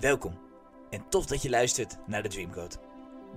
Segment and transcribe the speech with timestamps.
[0.00, 0.38] Welkom
[0.90, 2.74] en tof dat je luistert naar de Dreamcode.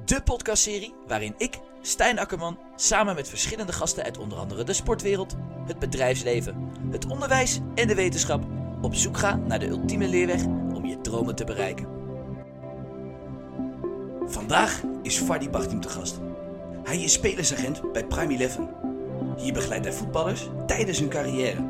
[0.05, 5.35] De podcastserie waarin ik, Stijn Akkerman, samen met verschillende gasten uit onder andere de sportwereld,
[5.65, 8.43] het bedrijfsleven, het onderwijs en de wetenschap
[8.81, 11.87] op zoek ga naar de ultieme leerweg om je dromen te bereiken.
[14.25, 16.19] Vandaag is Fardy Bachtim te gast.
[16.83, 18.69] Hij is spelersagent bij Prime Eleven.
[19.37, 21.64] Hier begeleidt hij voetballers tijdens hun carrière.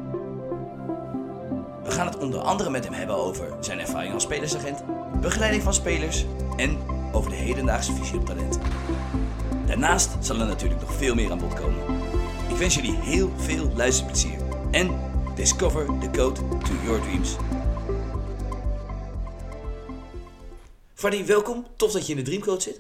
[1.96, 4.84] We gaan het onder andere met hem hebben over zijn ervaring als spelersagent,
[5.22, 6.26] begeleiding van spelers
[6.58, 6.78] en
[7.12, 8.60] over de hedendaagse visie op talent.
[9.68, 11.78] Daarnaast zal er natuurlijk nog veel meer aan bod komen.
[12.50, 14.38] Ik wens jullie heel veel luisterplezier
[14.72, 15.00] en
[15.36, 17.36] discover the code to your dreams.
[20.94, 21.68] Fardy, welkom.
[21.76, 22.80] Tof dat je in de Dreamcode zit.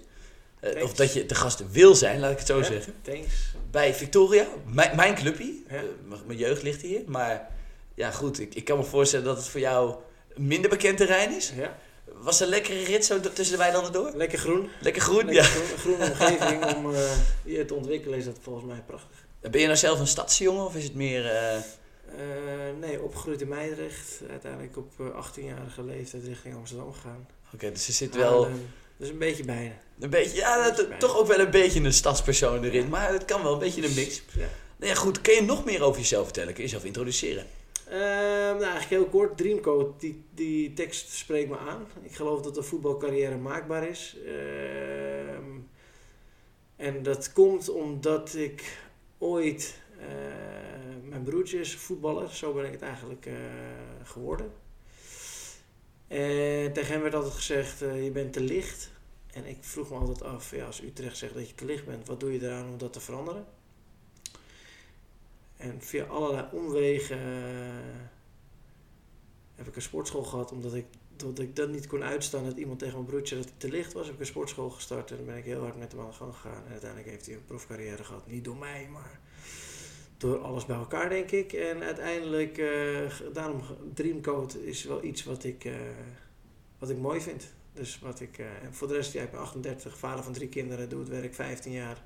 [0.61, 2.94] Uh, of dat je te gast wil zijn, laat ik het zo Ja, zeggen.
[3.02, 3.55] Thanks.
[3.72, 5.53] Bij Victoria, mijn, mijn clubje.
[5.70, 5.75] Ja.
[5.75, 5.81] Eh,
[6.25, 7.02] mijn jeugd ligt hier.
[7.05, 7.53] Maar
[7.95, 9.95] ja, goed, ik, ik kan me voorstellen dat het voor jou
[10.34, 11.52] een minder bekend terrein is.
[11.55, 11.77] Ja.
[12.13, 14.12] Was een lekkere rit zo tussen de weilanden door?
[14.16, 14.69] Lekker groen.
[14.81, 15.44] Lekker groen, Lekker ja.
[15.44, 17.11] groen, groene omgeving om eh,
[17.44, 19.25] je te ontwikkelen is dat volgens mij prachtig.
[19.52, 21.25] Ben je nou zelf een stadsjongen of is het meer...
[21.25, 22.22] eh, Eh,
[22.80, 24.19] nee, opgegroeid in Meidrecht.
[24.30, 27.28] Uiteindelijk op eh, 18-jarige leeftijd richting Amsterdam gegaan.
[27.53, 28.47] Oké, dus er zit wel.
[28.97, 29.72] Dus een beetje bijna.
[30.00, 30.36] een beetje...
[30.38, 32.81] Ja, Beetje toch ook wel een beetje een stadspersoon erin.
[32.84, 32.88] Ja.
[32.89, 34.22] Maar het kan wel een beetje een mix.
[34.34, 34.47] Ja.
[34.78, 35.22] Nou ja, goed.
[35.22, 36.53] Kun je nog meer over jezelf vertellen?
[36.53, 37.45] Kun je jezelf introduceren?
[37.88, 38.00] Ehm,
[38.58, 39.38] nou, eigenlijk heel kort.
[39.38, 41.86] Dreamcode, die, die tekst spreekt me aan.
[42.02, 44.17] Ik geloof dat een voetbalcarrière maakbaar is.
[44.25, 45.59] Ehm,
[46.75, 48.78] en dat komt omdat ik
[49.17, 49.81] ooit...
[50.00, 50.06] eh,
[51.09, 52.30] mijn broertje is voetballer.
[52.30, 53.33] Zo ben ik het eigenlijk eh,
[54.03, 54.52] geworden.
[56.08, 58.91] En tegen hem werd altijd gezegd, eh, je bent te licht.
[59.33, 62.08] En ik vroeg me altijd af, ja, als Utrecht zegt dat je te licht bent,
[62.08, 63.45] wat doe je eraan om dat te veranderen?
[65.66, 68.03] En via allerlei omwegen eh,
[69.55, 70.85] heb ik een sportschool gehad, omdat ik,
[71.16, 73.94] dat ik dat niet kon uitstaan dat iemand tegen mijn broertje dat hij te licht
[73.94, 74.05] was.
[74.05, 76.33] Heb ik een sportschool gestart en ben ik heel hard met hem aan de gang
[76.35, 76.63] gegaan.
[76.66, 78.27] En uiteindelijk heeft hij een profcarrière gehad.
[78.27, 79.19] Niet door mij, maar
[80.17, 81.53] door alles bij elkaar, denk ik.
[81.53, 83.61] En uiteindelijk, ge- daarom,
[83.94, 85.73] Dreamcode is wel iets wat ik, eh,
[86.79, 87.53] wat ik mooi vind.
[87.73, 91.00] Dus wat ik, en voor de rest, ik ben 38, vader van drie kinderen, doe
[91.00, 92.03] het werk 15 jaar.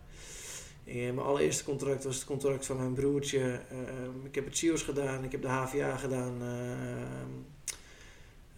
[0.90, 3.60] Eh, mijn allereerste contract was het contract van mijn broertje.
[3.70, 6.42] Ehm, ik heb het CIO's gedaan, ik heb de HVA gedaan.
[6.42, 7.78] eh,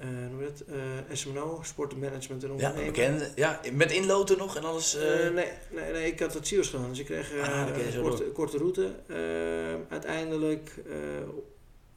[0.07, 0.59] hoe noem je dat?
[0.61, 2.85] Eh, SMO, Sport Management en Ja, Ondernemen.
[2.85, 3.31] bekend.
[3.35, 4.95] Ja, met inloten nog en alles.
[4.95, 7.77] eh, Eh, nee, nee, nee, ik had het CIO's gedaan, dus ik kreeg eh, Ah,
[7.85, 8.95] een zo korte, korte route.
[9.07, 11.29] Ehm, uiteindelijk eh,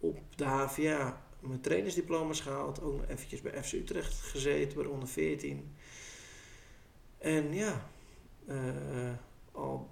[0.01, 2.83] op de HVA mijn trainersdiploma's gehaald.
[2.83, 5.75] Ook nog eventjes bij FC Utrecht gezeten, bij de onder 14.
[7.19, 7.89] En ja,
[8.47, 8.57] eh,
[9.53, 9.91] al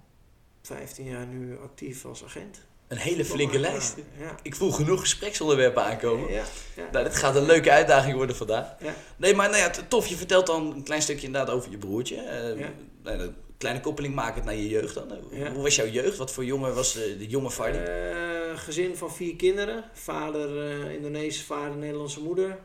[0.63, 2.61] 15 jaar nu actief als agent.
[2.87, 3.95] een hele flinke lijst.
[4.19, 4.35] Ja.
[4.41, 6.31] Ik voel genoeg gespreksonderwerpen aankomen.
[6.31, 6.43] Ja,
[6.75, 6.89] ja.
[6.91, 8.75] Nou, dit gaat een leuke uitdaging worden vandaag.
[8.79, 8.95] Ja.
[9.17, 10.07] Nee, maar nou ja, tof.
[10.07, 12.15] Je vertelt dan een klein stukje inderdaad over je broertje.
[12.15, 12.67] Eh,
[13.03, 15.11] nou, een kleine koppeling maken het naar je jeugd dan.
[15.11, 15.51] Eh.
[15.51, 16.17] Hoe was jouw jeugd?
[16.17, 17.77] Wat voor jongen was de, de jonge Fardy?
[17.77, 19.83] Eh, gezin van vier kinderen.
[19.93, 20.49] Vader
[20.85, 22.57] uh, Indonesische vader, Nederlandse moeder.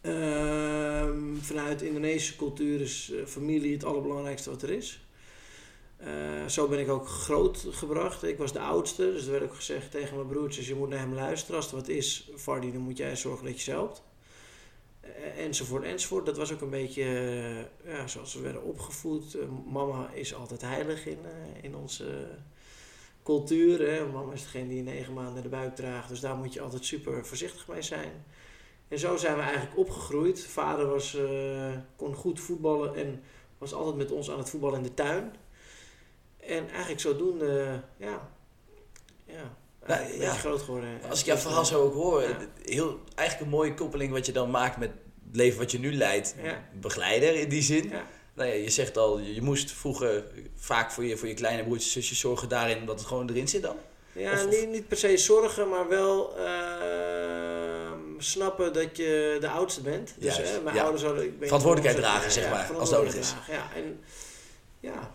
[0.00, 5.04] Ehm, vanuit Indonesische cultuur is eh, familie het allerbelangrijkste wat er is.
[6.00, 8.22] Eh, zo ben ik ook grootgebracht.
[8.22, 10.98] Ik was de oudste, dus er werd ook gezegd tegen mijn broertjes: je moet naar
[10.98, 11.56] hem luisteren.
[11.56, 14.02] Als wat is, Fardy, dan moet jij zorgen dat je helpt.
[15.00, 16.26] Eh, enzovoort, enzovoort.
[16.26, 17.02] Dat was ook een beetje
[17.84, 19.36] eh, ja, zoals we werden opgevoed.
[19.70, 21.18] Mama is altijd heilig in,
[21.62, 22.28] in onze
[23.22, 23.88] cultuur.
[23.88, 24.06] Hè.
[24.06, 27.26] Mama is degene die negen maanden de buik draagt, dus daar moet je altijd super
[27.26, 28.24] voorzichtig mee zijn.
[28.88, 30.44] En zo zijn we eigenlijk opgegroeid.
[30.44, 31.16] Vader was,
[31.96, 33.22] kon goed voetballen en
[33.58, 35.32] was altijd met ons aan het voetballen in de tuin.
[36.50, 38.28] En eigenlijk zodoende, ja,
[39.26, 39.56] ja,
[39.86, 40.08] Nou, ja.
[40.18, 40.88] beetje groot geworden.
[41.08, 42.36] Als ik jouw verhaal zo ook hoor, Ja.
[42.64, 44.90] heel, eigenlijk een mooie koppeling wat je dan maakt met
[45.26, 46.34] het leven wat je nu leidt.
[46.42, 46.64] Ja.
[46.80, 47.88] Begeleider in die zin.
[47.88, 48.04] Ja.
[48.34, 50.24] Nou ja, je zegt al, je moest vroeger
[50.56, 53.62] vaak voor je, voor je kleine broertjes zusjes zorgen daarin dat het gewoon erin zit
[53.62, 53.76] dan.
[54.12, 59.80] Ja, Of- niet, niet per se zorgen, maar wel ehm, snappen dat je de oudste
[59.80, 60.14] bent.
[60.18, 60.82] Dus Juist, hè, mijn ja.
[60.82, 61.24] ouders hadden...
[61.24, 63.28] Ik Verantwoordelijkheid dragen, zeg maar, als nodig is.
[63.28, 64.00] dragen, Ja, en,
[64.80, 65.14] ja,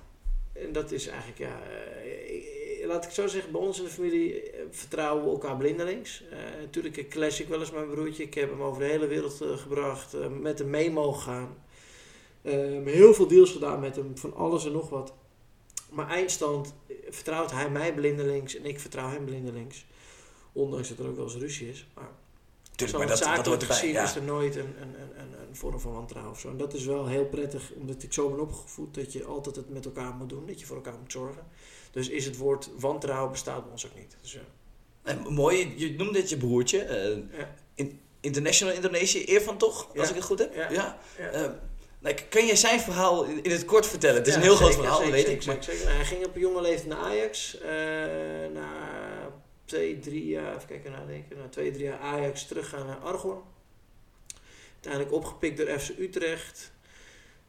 [0.55, 1.59] en dat is eigenlijk, ja...
[2.03, 2.53] eh, ik-
[2.85, 6.23] laat ik zo zeggen, bij ons in de familie eh, vertrouwen we elkaar blindelings.
[6.31, 8.23] Eh, natuurlijk, ik clash ik wel eens met mijn broertje.
[8.23, 11.57] Ik heb hem over de hele wereld eh, gebracht, eh, met hem mee mogen gaan.
[12.85, 15.13] Heel veel deals gedaan met hem, van alles en nog wat.
[15.91, 19.85] Maar eindstand eh, vertrouwt hij mij blindelings en ik vertrouw hem blindelings.
[20.53, 21.87] Ondanks dat er ook wel eens ruzie is.
[21.93, 22.09] Maar
[22.75, 23.77] Tuurlijk, maar dat, dat hoort erbij.
[23.77, 24.03] gezien Ja.
[24.03, 25.14] is er nooit een, een,
[25.55, 26.49] een, vorm van wantrouwen of zo.
[26.49, 29.69] En dat is wel heel prettig, omdat ik zo ben opgevoed dat je altijd het
[29.69, 30.45] met elkaar moet doen.
[30.45, 31.43] Dat je voor elkaar moet zorgen.
[31.91, 34.15] Dus is het woord wantrouwen bestaat bij ons ook niet.
[34.21, 34.37] Dus.
[35.03, 36.79] En mooi, je noemde het je broertje.
[36.81, 37.55] eh, Ja.
[37.75, 39.87] in, International Indonesië, Irfan toch?
[39.97, 40.09] Als Ja.
[40.09, 40.53] ik het goed heb?
[40.55, 40.97] Ja.
[41.17, 41.59] ja.
[41.99, 44.15] Nou, kan je zijn verhaal in in het kort vertellen?
[44.17, 45.45] Het is een heel groot verhaal, zeker, weet zeker, ik.
[45.47, 45.83] maar- Zeker.
[45.85, 47.57] Nou, hij ging op een jonge leeftijd naar Ajax.
[47.59, 47.69] eh,
[48.53, 48.67] na
[49.65, 51.37] twee, drie jaar, even kijken nadenken.
[51.37, 53.37] Na twee, drie jaar Ajax teruggaan naar Argon.
[54.85, 56.71] Uiteindelijk opgepikt door FC Utrecht.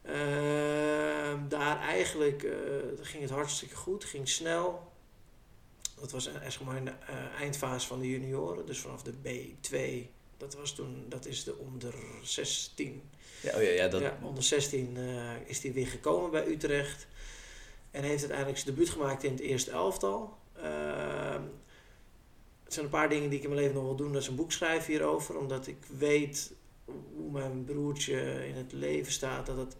[0.01, 2.53] Ehm, daar eigenlijk eh,
[3.01, 4.91] ging het hartstikke goed, ging snel.
[5.99, 9.13] Dat was eh, zeg maar in de eh, eindfase van de junioren, dus vanaf de
[9.13, 10.07] B2.
[10.37, 11.93] Dat was toen, dat is de onder
[12.23, 13.01] 16.
[13.41, 17.07] Ja, oh ja, ja, dat, Ja, onder 16 eh, is hij weer gekomen bij Utrecht.
[17.91, 20.37] En heeft uiteindelijk zijn debuut gemaakt in het eerste elftal.
[20.55, 21.41] Ehm,
[22.63, 24.13] het zijn een paar dingen die ik in mijn leven nog wil doen.
[24.13, 25.37] Dat is een boek schrijven hierover.
[25.37, 26.53] Omdat ik weet
[27.15, 29.45] hoe mijn broertje in het leven staat.
[29.45, 29.77] Dat het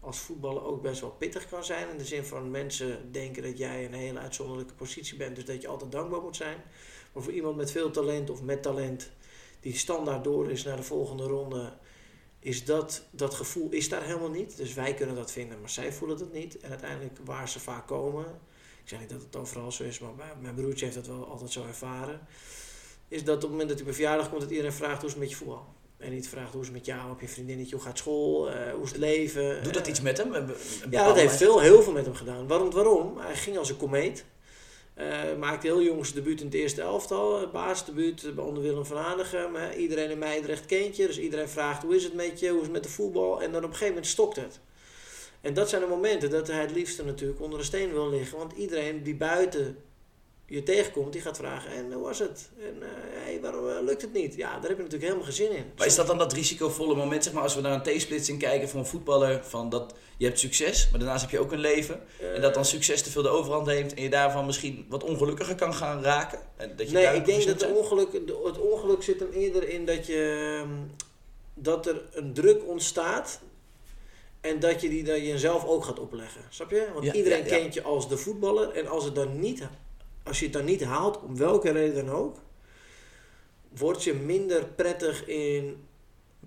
[0.00, 1.90] als voetballer ook best wel pittig kan zijn.
[1.90, 5.36] In de zin van mensen denken dat jij een hele uitzonderlijke positie bent.
[5.36, 6.56] Dus dat je altijd dankbaar moet zijn.
[7.12, 9.10] Maar voor iemand met veel talent of met talent.
[9.60, 11.72] Die standaard door is naar de volgende ronde
[12.40, 14.56] is dat, dat gevoel is daar helemaal niet.
[14.56, 16.58] Dus wij kunnen dat vinden, maar zij voelen dat niet.
[16.58, 18.24] En uiteindelijk waar ze vaak komen,
[18.82, 21.50] ik zeg niet dat het overal zo is, maar mijn- broertje heeft dat wel altijd
[21.50, 22.26] zo ervaren,
[23.08, 25.10] is dat op het moment dat hij bij verjaardag komt, dat iedereen vraagt hoe is
[25.10, 25.66] het met je voetbal.
[25.98, 28.72] En niet vraagt hoe is het met jou, heb je vriendinnetje, hoe gaat school, eh,
[28.72, 29.62] hoe is het leven.
[29.62, 30.30] Doet dat Eh, iets met hem?
[30.30, 30.56] Be-
[30.90, 32.46] ja, dat heeft veel, heel veel met hem gedaan.
[32.46, 32.70] Waarom?
[32.70, 33.18] waarom?
[33.18, 34.24] Hij ging als een komeet.
[34.94, 35.06] Eh,
[35.38, 37.48] maakte heel jong zijn debuut in het eerste elftal.
[37.50, 39.56] Basisdebuut bij onder Willem van Hanegem.
[39.76, 41.06] iedereen in Meidrecht kent je.
[41.06, 42.48] Dus iedereen vraagt hoe is het met je?
[42.48, 43.42] Hoe is het met de voetbal?
[43.42, 44.60] En dan op een gegeven moment stokt het.
[45.40, 48.38] En dat zijn de momenten dat hij het liefste natuurlijk onder een steen wil liggen.
[48.38, 49.78] Want iedereen die buiten
[50.48, 51.70] je tegenkomt, die gaat vragen.
[51.70, 52.48] En hoe was het?
[52.58, 52.88] En eh,
[53.24, 54.34] hey, waarom eh, lukt het niet?
[54.34, 55.64] Ja, daar heb je natuurlijk helemaal geen zin in.
[55.76, 58.68] Maar is dat dan dat risicovolle moment, zeg maar, als we naar een T-splitsing kijken
[58.68, 62.00] voor een voetballer, van dat je hebt succes, maar daarnaast heb je ook een leven.
[62.34, 65.54] En dat dan succes te veel de overhand neemt en je daarvan misschien wat ongelukkiger
[65.54, 66.38] kan gaan raken?
[66.56, 68.12] En dat je Nee, ik denk dat het ongeluk,
[68.44, 70.74] het ongeluk zit hem eerder in dat, je, ehm,
[71.54, 73.40] dat er een druk ontstaat
[74.40, 76.40] en dat je die dan jezelf ook gaat opleggen.
[76.48, 76.86] Snap je?
[76.92, 77.58] Want Ja, iedereen ja, ja.
[77.60, 79.62] kent je als de voetballer en als, het dan niet,
[80.28, 82.36] als je het dan niet haalt, om welke reden dan ook,
[83.76, 85.86] word je minder prettig in...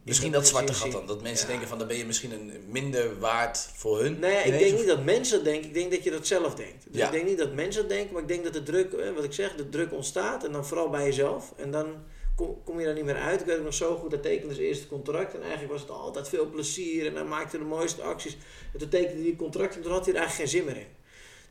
[0.04, 1.06] Misschien dat zwarte gat dan.
[1.07, 1.51] Dat mensen Ja.
[1.51, 4.19] denken van dan ben je misschien een minder waard voor hun.
[4.19, 5.68] Nee, ik denk of- niet dat mensen dat denken.
[5.68, 6.83] Ik denk dat je dat zelf denkt.
[6.89, 7.06] Dus Ja.
[7.06, 9.33] ik denk niet dat mensen dat denken, maar ik denk dat de druk, wat ik
[9.33, 10.44] zeg, de druk ontstaat.
[10.45, 11.54] En dan vooral bij jezelf.
[11.57, 11.95] En dan
[12.36, 13.39] kom, kom je daar niet meer uit.
[13.39, 15.34] Ik weet het nog zo goed, hij tekende zijn eerste contract.
[15.34, 17.06] En eigenlijk was het altijd veel plezier.
[17.07, 18.38] En hij maakte de mooiste acties.
[18.74, 20.81] En toen tekende hij die contract en toen had hij er eigenlijk geen zin meer
[20.81, 20.88] in.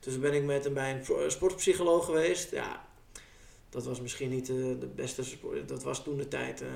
[0.00, 2.50] Dus toen ben ik met hem bij een sportpsycholoog geweest.
[2.50, 2.85] Ja,
[3.70, 5.69] dat was misschien niet de, de beste sport.
[5.69, 6.69] Dat was toen de tijd eh,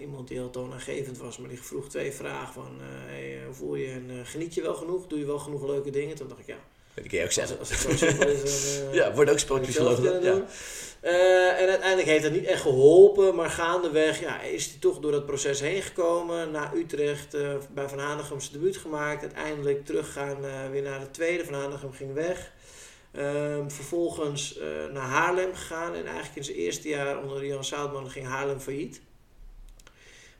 [0.00, 1.38] iemand die heel toonaangevend was.
[1.38, 2.76] Maar die vroeg twee vragen van...
[2.80, 5.06] eh, hey, eh, hoe voel je en eh, geniet je wel genoeg?
[5.06, 6.16] Doe je wel genoeg leuke dingen?
[6.16, 6.58] Toen dacht ik, ja,
[6.94, 7.58] Dat kan je ook zeggen.
[7.58, 8.78] als het zo simpel is...
[8.78, 10.22] Dan, eh, Ja, wordt ook sportpsycholoog.
[10.22, 10.44] Ja.
[11.00, 15.10] Eh, en uiteindelijk heeft dat niet echt geholpen, maar gaandeweg ja, is hij toch door
[15.12, 16.50] dat proces heen gekomen.
[16.50, 19.22] Naar Utrecht, eh, bij Van Hanegem zijn debuut gemaakt.
[19.22, 21.44] Uiteindelijk teruggaan eh, weer naar de tweede.
[21.44, 22.52] Van Hanegem ging weg.
[23.12, 25.94] Ehm, vervolgens eh, naar Haarlem gegaan.
[25.94, 29.00] En eigenlijk in zijn eerste jaar onder Jan Zoutman ging Haarlem failliet.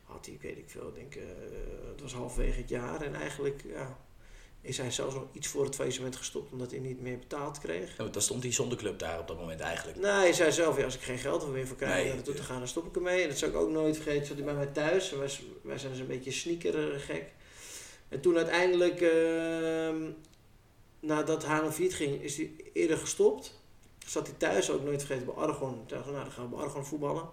[0.03, 1.23] Had hij, weet ik veel, denk, eh,
[1.91, 3.01] het was halverwege het jaar.
[3.01, 3.97] En eigenlijk ja,
[4.61, 7.97] is hij zelfs nog iets voor het faillissement gestopt, omdat hij niet meer betaald kreeg.
[7.97, 9.99] Ja, dan stond hij zonder club daar op dat moment eigenlijk.
[9.99, 12.07] Nou, hij zei zelf, ja, als ik geen geld er meer voor krijg Nee, om
[12.07, 13.21] naar naartoe te gaan, dan stop ik ermee.
[13.21, 14.25] En dat zou ik ook nooit vergeten.
[14.25, 15.11] Zat hij bij mij thuis.
[15.61, 17.31] Wij zijn dus een beetje sneaker gek.
[18.09, 20.11] En toen uiteindelijk, ehm
[21.03, 23.61] nadat Haarlem failliet ging, is hij eerder gestopt.
[24.05, 25.85] Zat hij thuis, ook nooit vergeten, bij Argon.
[25.85, 27.29] Toen nou, dan gaan we bij Argon voetballen.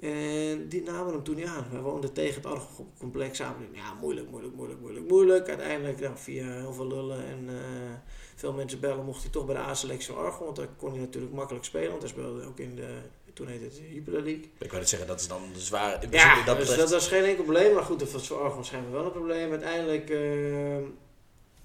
[0.00, 1.66] En die namen hem toen niet aan.
[1.70, 3.68] Wij woonden tegen het Argon-complex samen.
[3.72, 5.48] Ja, moeilijk, moeilijk, moeilijk, moeilijk, moeilijk.
[5.48, 7.92] Uiteindelijk, nou, via heel veel lullen en eh,
[8.34, 10.44] veel mensen bellen, mocht hij toch bij de A-selectie van Argon.
[10.44, 11.90] Want daar kon hij natuurlijk makkelijk spelen.
[11.90, 12.98] Want hij speelde ook in de,
[13.32, 14.50] toen heette het Jupiler League.
[14.58, 16.06] Ik wou het zeggen, dat is dan zwaar.
[16.10, 17.74] Ja, dat dus dat was geen enkel probleem.
[17.74, 19.50] Maar goed, dat was voor Argon schijnbaar wel een probleem.
[19.50, 20.76] Uiteindelijk eh,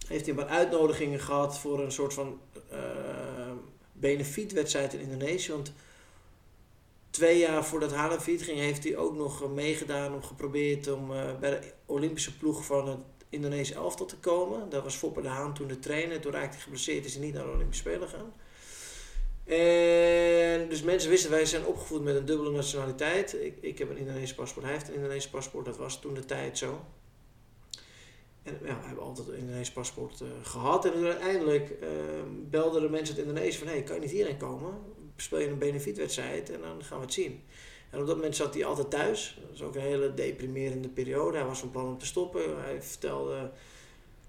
[0.07, 3.25] heeft hij wat uitnodigingen gehad voor een soort van eh
[3.99, 5.51] benefietwedstrijd in Indonesië.
[5.51, 5.73] Want
[7.09, 11.13] twee jaar voordat Haarlem failliet ging, heeft hij ook nog eh, meegedaan om geprobeerd om
[11.13, 14.69] eh, bij de Olympische ploeg van het Indonesische elftal te komen.
[14.69, 16.19] Dat was Foppe de Haan toen de trainer.
[16.19, 18.33] Toen raakte hij geblesseerd, is hij niet naar de Olympische Spelen gegaan.
[19.45, 23.33] En dus mensen wisten, wij zijn opgevoed met een dubbele nationaliteit.
[23.33, 25.65] Ik, ik heb een Indonesisch paspoort, hij heeft een Indonesisch paspoort.
[25.65, 26.85] Dat was toen de tijd zo.
[28.45, 30.85] En ja, we hebben altijd een Indonesisch paspoort eh, gehad.
[30.85, 31.89] En uiteindelijk eh,
[32.49, 33.67] belden de mensen uit Indonesië van...
[33.67, 34.73] hé, hey, kan je niet hierheen komen?
[35.15, 37.43] Speel je een benefietwedstrijd en dan gaan we het zien.
[37.89, 39.37] En op dat moment zat hij altijd thuis.
[39.41, 41.37] Dat was ook een hele deprimerende periode.
[41.37, 42.63] Hij was van plan om te stoppen.
[42.63, 43.51] Hij vertelde...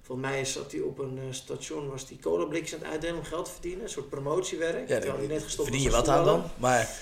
[0.02, 3.24] Volgens mij zat hij op een eh, station, was hij colablikjes aan het uitdelen om
[3.24, 3.82] geld te verdienen.
[3.82, 4.88] Een soort promotiewerk.
[4.88, 6.44] ja, terwijl hij net gestopt verdien je wat aan dan.
[6.58, 6.98] Maar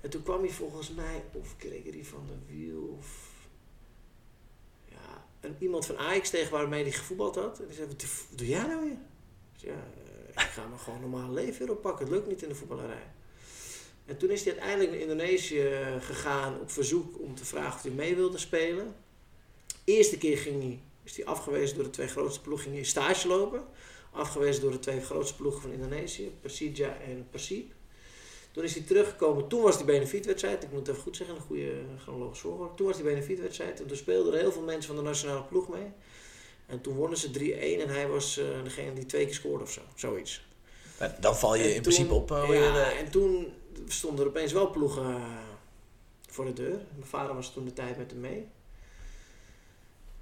[0.00, 3.25] En toen kwam hij volgens mij, of Gregory van der Wiel, of
[5.58, 7.58] iemand van Ajax tegen waarmee hij gevoetbald had.
[7.58, 8.96] En die zei, wat doe jij nou weer?
[9.56, 9.88] Ja,
[10.34, 12.06] eh, ik ga me gewoon normaal leven weer oppakken.
[12.06, 13.06] Het lukt niet in de voetballerij.
[14.06, 15.68] En toen is hij uiteindelijk naar Indonesië
[16.00, 18.94] gegaan op verzoek om te vragen of hij mee wilde spelen.
[19.84, 23.28] Eerste keer ging hij, is hij afgewezen door de twee grootste ploegen, ging hij stage
[23.28, 23.64] lopen.
[24.10, 27.72] Afgewezen door de twee grootste ploegen van Indonesië, Persija en Persib.
[28.56, 31.42] Toen is hij teruggekomen, toen was die benefietwedstrijd, ik moet het even goed zeggen, een
[31.42, 31.72] goede
[32.02, 32.74] chronologische volgorde.
[32.74, 35.68] Toen was die benefietwedstrijd en toen speelden er heel veel mensen van de nationale ploeg
[35.68, 35.92] mee.
[36.66, 37.32] En toen wonnen ze 3-1
[37.80, 40.46] en hij was uh, degene die twee keer scoorde of zo, zoiets.
[41.20, 42.30] Dan val je in principe op.
[42.30, 43.52] Uh, ja, en toen
[43.86, 45.22] stonden er opeens wel ploegen
[46.28, 46.78] voor de deur.
[46.94, 48.48] Mijn vader was toen de tijd met hem mee.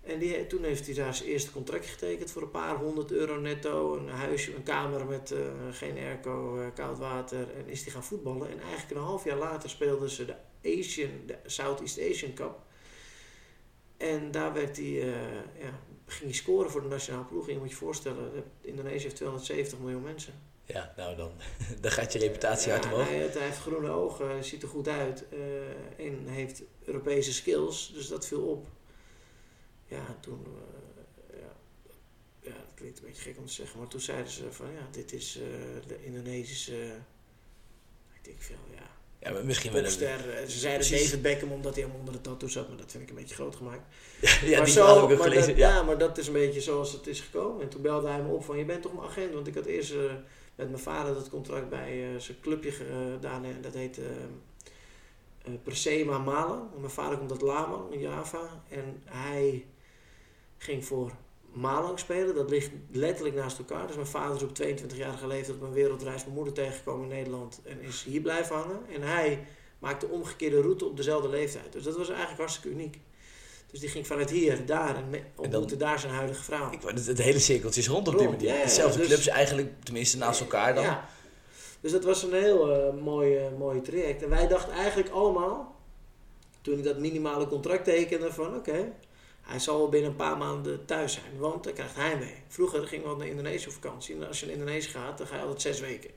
[0.04, 3.40] En die, toen heeft hij daar zijn eerste contract getekend voor een paar honderd euro
[3.40, 3.96] netto.
[3.96, 5.38] Een huisje, een kamer met uh,
[5.70, 7.50] geen airco, uh, koud water.
[7.56, 8.50] En is hij gaan voetballen.
[8.50, 10.34] En eigenlijk een half jaar later speelden ze de
[10.78, 12.58] Asian, de Southeast Asian Cup.
[13.96, 15.14] En daar werd hij, uh,
[15.60, 17.46] ja, ging hij scoren voor de nationale ploeg.
[17.46, 20.32] En je moet je voorstellen, Indonesië heeft 270 miljoen mensen.
[20.64, 21.32] Ja, nou dan,
[21.80, 23.08] dan gaat je reputatie hard omhoog.
[23.08, 25.24] Hij, hij, heeft groene ogen, ziet er goed uit
[25.96, 27.92] en heeft Europese skills.
[27.94, 28.66] Dus dat viel op
[29.94, 31.56] ja, toen, uh, ja,
[32.40, 34.88] ja, het klinkt een beetje gek om te zeggen, maar toen zeiden ze van ja,
[34.90, 35.44] dit is uh,
[35.86, 36.96] de Indonesische,
[38.12, 38.92] ik denk veel, ja.
[39.24, 39.90] Ja, maar misschien wel.
[39.90, 39.98] Ze
[40.46, 41.02] zeiden Precies.
[41.04, 43.34] David Beckham omdat hij hem onder de tattoo zat, maar dat vind ik een beetje
[43.34, 43.82] groot gemaakt.
[44.20, 45.46] ja, maar die zo, ook maar gelezen.
[45.46, 45.82] Dat, ja.
[45.82, 47.62] maar dat is een beetje zoals het is gekomen.
[47.62, 49.64] En toen belde hij me op van je bent toch mijn agent, want ik had
[49.64, 50.12] eerst uh,
[50.54, 54.04] met mijn vader dat contract bij zijn clubje gedaan en dat heet uh,
[55.62, 56.68] Persema Malen.
[56.78, 59.66] Mijn vader komt uit Laman in Java en hij
[60.58, 61.12] ging voor
[61.52, 62.34] Malang spelen.
[62.34, 63.86] Dat ligt letterlijk naast elkaar.
[63.86, 67.60] Dus mijn vader is op 22-jarige leeftijd op een wereldreis mijn moeder tegengekomen in Nederland
[67.64, 68.80] en is hier blijven hangen.
[68.94, 69.46] En hij
[69.78, 71.72] maakte de omgekeerde route op dezelfde leeftijd.
[71.72, 72.98] Dus dat was eigenlijk hartstikke uniek.
[73.70, 76.72] Dus die ging vanuit hier, daar en ontmoette daar zijn huidige vrouw.
[76.72, 78.48] Ik het, het hele cirkeltje is rond op die manier.
[78.48, 80.84] Ja, ja, Dezelfde dus, clubs eigenlijk, tenminste naast elkaar dan.
[80.84, 81.08] Ja.
[81.80, 84.22] Dus dat was een heel uh, mooi, uh, mooi traject.
[84.22, 85.76] En wij dachten eigenlijk allemaal,
[86.60, 88.92] toen ik dat minimale contract tekende, van oké,
[89.44, 92.42] hij zal binnen een paar maanden thuis zijn, want hij krijgt heimwee.
[92.48, 94.14] Vroeger gingen we naar Indonesië op vakantie.
[94.14, 96.10] En als je naar Indonesië gaat, dan ga je altijd zes weken.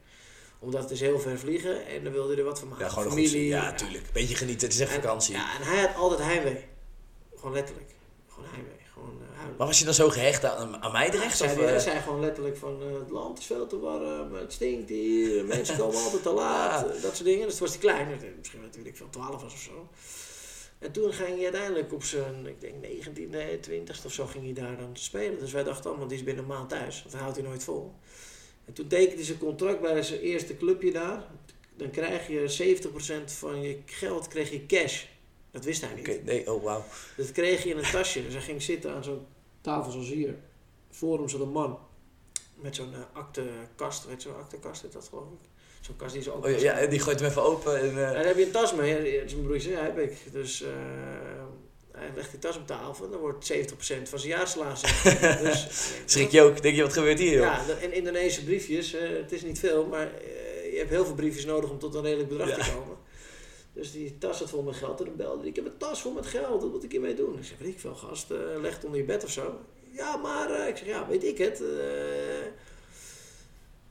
[0.59, 2.85] Omdat het is heel ver vliegen en dan wilde je er wat van maken.
[2.85, 3.53] Ja, gewoon Familie.
[3.53, 4.11] Goed, ja, tuurlijk.
[4.13, 5.35] Beetje genieten, het is echt en, vakantie.
[5.35, 6.65] Ja, en hij had altijd heimwee.
[7.35, 7.91] Gewoon letterlijk.
[8.27, 8.75] Gewoon heimwee.
[8.93, 11.39] Gewoon, uh, maar was je dan zo gehecht aan, aan mij terecht?
[11.39, 14.53] Ja, of, hij zei gewoon letterlijk van uh, het land is veel te warm, het
[14.53, 17.01] stinkt hier, mensen komen altijd te laat, ja.
[17.01, 17.47] dat soort dingen.
[17.47, 19.89] Dus toen was hij kleiner, misschien natuurlijk veel 12 was of zo.
[20.79, 24.53] En toen ging hij uiteindelijk op zijn, ik denk 19e, 20e of zo, ging hij
[24.53, 25.39] daar dan spelen.
[25.39, 27.93] Dus wij dachten allemaal, die is binnen een maand thuis, dat houdt hij nooit vol.
[28.65, 31.23] En toen tekende hij zijn contract bij zijn eerste clubje daar.
[31.75, 32.77] Dan krijg je
[33.29, 35.05] 70% van je geld kreeg je cash.
[35.51, 36.07] Dat wist hij niet.
[36.07, 36.83] Okay, nee, oh wauw.
[37.17, 38.23] Dat kreeg je in een tasje.
[38.23, 39.25] Dus hij ging zitten aan zo'n
[39.61, 40.35] tafel zoals hier.
[40.89, 41.79] Voor hem zat een man.
[42.61, 45.49] Met zo'n uh, aktekast, weet je zo'n aktekast is dat geloof ik.
[45.81, 47.79] Zo'n kast die zo open oh, ja, die gooit hem even open.
[47.79, 48.07] En, uh...
[48.07, 49.23] en dan heb je een tas mee.
[49.25, 50.17] Zijn broer zei, ja, heb ik.
[50.31, 50.67] Dus uh,
[51.91, 53.55] hij legt die tas op tafel en dan wordt 70%
[54.03, 54.81] van zijn jaarsalaris.
[55.43, 55.67] dus,
[56.05, 56.61] Schrik je ook?
[56.61, 57.31] Denk je, wat gebeurt hier?
[57.31, 57.41] Joh?
[57.41, 60.11] Ja, en Indonesische briefjes, het is niet veel, maar
[60.71, 62.63] je hebt heel veel briefjes nodig om tot een redelijk bedrag ja.
[62.63, 62.97] te komen.
[63.73, 66.01] Dus die tas zat vol met geld en dan belde hij, ik heb een tas
[66.01, 67.37] vol met geld, wat moet ik hiermee doen?
[67.37, 68.29] Ik zeg, weet ik veel gast,
[68.61, 69.59] leg het onder je bed of zo.
[69.97, 71.61] Ja, maar, ik zeg, ja, weet ik het.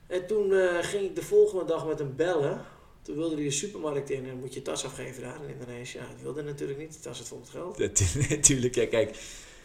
[0.07, 2.61] En toen uh, ging ik de volgende dag met hem bellen.
[3.03, 5.99] Toen wilde hij de supermarkt in en moet je tas afgeven daar in Indonesië.
[5.99, 7.03] Ja, dat wilde hij natuurlijk niet.
[7.03, 7.79] Tas zat vol met geld.
[8.31, 9.17] Natuurlijk, ja, kijk.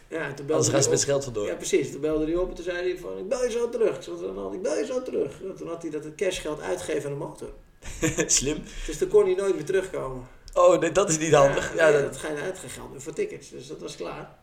[0.07, 1.45] Ja, toen belde Anders met geld vandoor.
[1.45, 1.91] Ja, precies.
[1.91, 3.95] Toen belde hij op en toen zei hij van, ik bel je zo terug.
[3.95, 5.41] Ik zei, ik bel je zo terug.
[5.41, 7.50] En toen had hij dat het cashgeld uitgegeven aan de motor.
[8.38, 8.63] Slim.
[8.86, 10.27] Dus toen kon hij nooit meer terugkomen.
[10.53, 11.75] Oh, nee, dat is niet handig.
[11.75, 12.01] Ja, ja dat...
[12.01, 13.50] dat ga je uitgegaan voor tickets.
[13.50, 14.39] Dus dat was klaar.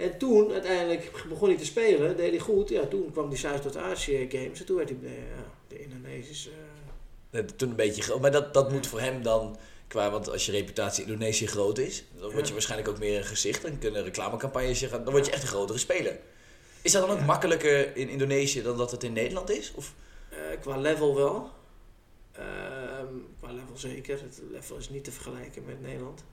[0.00, 2.68] En toen, uiteindelijk, begon hij te spelen, deed hij goed.
[2.68, 6.50] Ja, toen kwam hij Zuidoost-Azië Games en toen werd hij de, ja, de Indonesische...
[7.30, 7.40] Uh...
[7.40, 9.56] Toen een beetje maar dat, dat moet voor hem dan,
[9.88, 13.24] qua, want als je reputatie Indonesië groot is, dan word je waarschijnlijk ook meer een
[13.24, 13.62] gezicht.
[13.62, 16.18] Dan kunnen reclamecampagnes zeggen, dan word je echt een grotere speler.
[16.82, 19.72] Is dat dan ook makkelijker in Indonesië dan dat het in Nederland is?
[19.74, 19.94] Of?
[20.32, 21.50] Uh, qua level wel.
[22.38, 22.44] Uh,
[23.40, 24.20] qua level zeker.
[24.22, 26.24] Het level is niet te vergelijken met Nederland.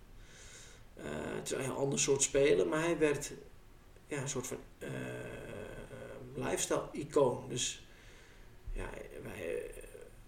[0.98, 3.32] Uh, het is een ander soort spelen, maar hij werd
[4.08, 4.90] ja, een soort van uh,
[6.36, 7.50] lifestyle-icoon.
[7.50, 7.86] Dus
[8.74, 8.90] ja,
[9.24, 9.86] wij, uh,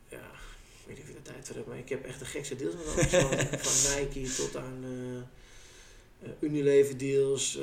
[0.10, 2.26] ja, ik weet niet of je de tijd voor hebt, maar ik heb echt de
[2.26, 3.10] gekste deals met
[3.68, 7.60] Van Nike tot aan uh, Unilever deals,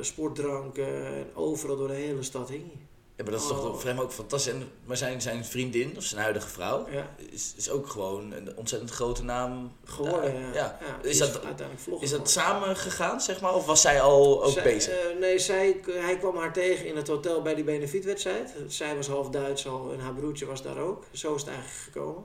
[0.00, 2.70] sportdranken, en overal door de hele stad hing
[3.20, 3.74] Ja, maar dat is toch Oh.
[3.78, 4.52] voor hem ook fantastisch.
[4.52, 8.56] En, maar zijn, zijn vriendin, of zijn huidige vrouw, Ja, is, is ook gewoon een
[8.56, 9.72] ontzettend grote naam.
[9.84, 10.40] geworden.
[10.40, 10.78] Ja, ja.
[11.02, 13.54] Is dat- uiteindelijk Is dat samen gegaan, zeg maar?
[13.54, 14.92] Of was zij al ook Zij- bezig?
[14.94, 18.54] eh, nee, zij, hij kwam haar tegen in het hotel bij die benefietwedstrijd.
[18.66, 21.04] Zij was half Duits al en haar broertje was daar ook.
[21.12, 22.24] Zo is het eigenlijk gekomen.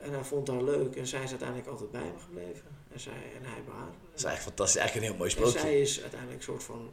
[0.00, 2.64] En hij vond haar leuk en zij is uiteindelijk altijd bij me gebleven.
[2.92, 3.86] En, zij, en hij bij haar.
[4.10, 4.80] dat is eigenlijk fantastisch.
[4.80, 5.58] Eigenlijk een heel mooi En sprookje.
[5.60, 6.90] zij is uiteindelijk een soort van...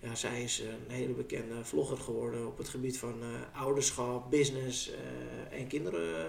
[0.00, 4.90] Ja, zij is een hele bekende vlogger geworden op het gebied van eh, ouderschap, business
[4.90, 6.24] eh, en kinderen eh,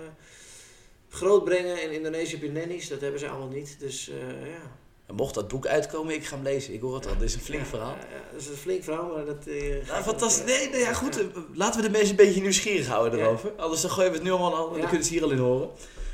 [1.10, 1.84] grootbrengen.
[1.84, 3.76] In Indonesië heb je nannies, dat hebben ze allemaal niet.
[3.80, 4.78] Dus eh, ja.
[5.06, 6.74] En mocht dat boek uitkomen, ik ga hem lezen.
[6.74, 7.14] Ik hoor het al.
[7.18, 7.96] Dit is een flink Ja, verhaal.
[7.96, 9.48] ja, dat is een flink verhaal, maar dat...
[9.48, 10.54] eh, Nou, fantastisch.
[10.54, 11.20] eh, Nee, nee, ja, goed.
[11.20, 13.52] eh, Laten we de mensen een beetje nieuwsgierig houden erover.
[13.58, 14.80] Anders dan gooien we het nu allemaal Ja.
[14.80, 15.70] dan kunnen ze hier al in horen.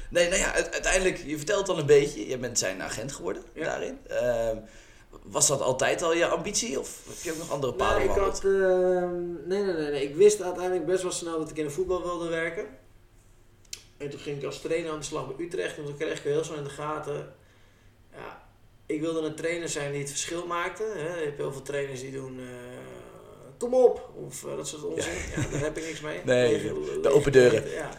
[0.10, 2.28] Nee, nou ja, uiteindelijk, je vertelt al een beetje.
[2.28, 3.98] Je bent zijn agent geworden daarin.
[5.24, 6.80] Ehm, was dat altijd al je ambitie?
[6.80, 8.44] Of heb je ook nog andere paden Nou, ik bewandeld?
[8.44, 8.52] had...
[8.52, 10.04] ehm, nee, nee, nee, nee.
[10.04, 12.66] Ik wist uiteindelijk best wel snel dat ik in de voetbal wilde werken.
[13.98, 15.78] En toen ging ik als trainer aan de slag bij Utrecht.
[15.78, 17.34] En toen kreeg ik heel snel in de gaten...
[18.14, 18.44] Ja,
[18.86, 20.84] ik wilde een trainer zijn die het verschil maakte.
[20.96, 21.18] Hè.
[21.20, 22.40] Je hebt heel veel trainers die doen...
[22.40, 22.46] eh,
[23.58, 24.10] kom op!
[24.26, 25.14] Of eh, dat soort onzin.
[25.36, 25.48] Ja.
[25.52, 26.20] daar heb ik niks mee.
[26.26, 27.70] Nee, Lege- de lege open deuren.
[27.70, 27.90] Ja.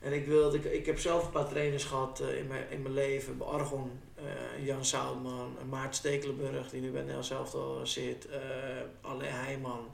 [0.00, 2.82] En ik, wilde, ik, ik heb zelf een paar trainers gehad eh, in, mijn, in
[2.82, 3.38] mijn leven.
[3.38, 3.90] Bij Argon,
[4.24, 8.26] eh, Jan Zoutman, eh, Maart Stekelenburg, die nu bij Nel zelf al zit.
[8.28, 8.38] eh
[9.00, 9.88] Alain Heijman.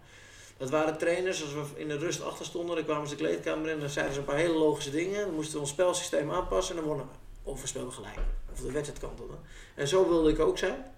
[0.56, 3.66] Dat waren trainers, als we in de rust achter stonden, dan kwamen ze de kleedkamer
[3.66, 5.20] in en dan zeiden ze een paar hele logische dingen.
[5.26, 7.50] Dan moesten we ons spelsysteem aanpassen en dan wonnen we.
[7.50, 8.18] Of we speelden gelijk.
[8.52, 9.34] Of de wedstrijd kantelde.
[9.74, 10.95] En zo wilde ik ook zijn.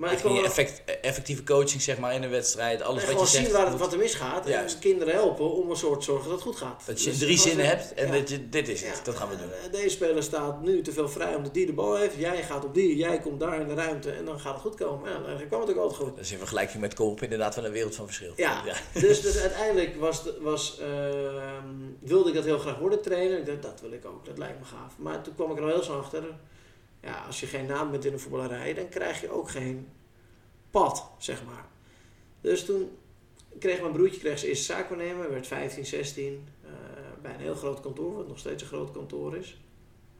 [0.00, 2.82] Maar ik effect, effectieve coaching, zeg maar, in een wedstrijd.
[2.82, 3.44] Alles wat je zegt.
[3.44, 4.46] zien waar wat er misgaat.
[4.46, 6.82] En kinderen helpen om een soort zorgen dat het goed gaat.
[6.86, 8.12] dat je Dus drie zinnen hebt en ja.
[8.12, 8.96] dat je, dit is het.
[8.96, 9.02] Ja.
[9.04, 9.52] Dat gaan we doen.
[9.52, 12.14] Eh, Deze speler staat nu te veel vrij omdat die de bal heeft.
[12.18, 14.74] Jij gaat op die, jij komt daar in de ruimte en dan gaat het goed
[14.74, 15.10] komen.
[15.10, 16.16] Ja, dan kwam het ook altijd goed.
[16.16, 18.32] Dat is in vergelijking met Koop inderdaad wel een wereld van verschil.
[18.36, 21.66] Ja, Dus, dus uiteindelijk was, was, ehm,
[22.00, 23.38] wilde ik dat heel graag worden trainer.
[23.38, 24.92] Ik dacht, dat wil ik ook, dat lijkt me gaaf.
[24.96, 26.22] Maar toen kwam ik er al heel snel achter.
[27.02, 29.88] Ja, als je geen naam bent in de voetballerij, dan krijg je ook geen
[30.70, 31.68] pad, zeg maar.
[32.40, 32.90] Dus toen
[33.58, 36.70] kreeg mijn broertje kreeg zijn eerste zaakwaarnemer, werd 15, 16, eh,
[37.22, 39.60] bij een heel groot kantoor, wat nog steeds een groot kantoor is.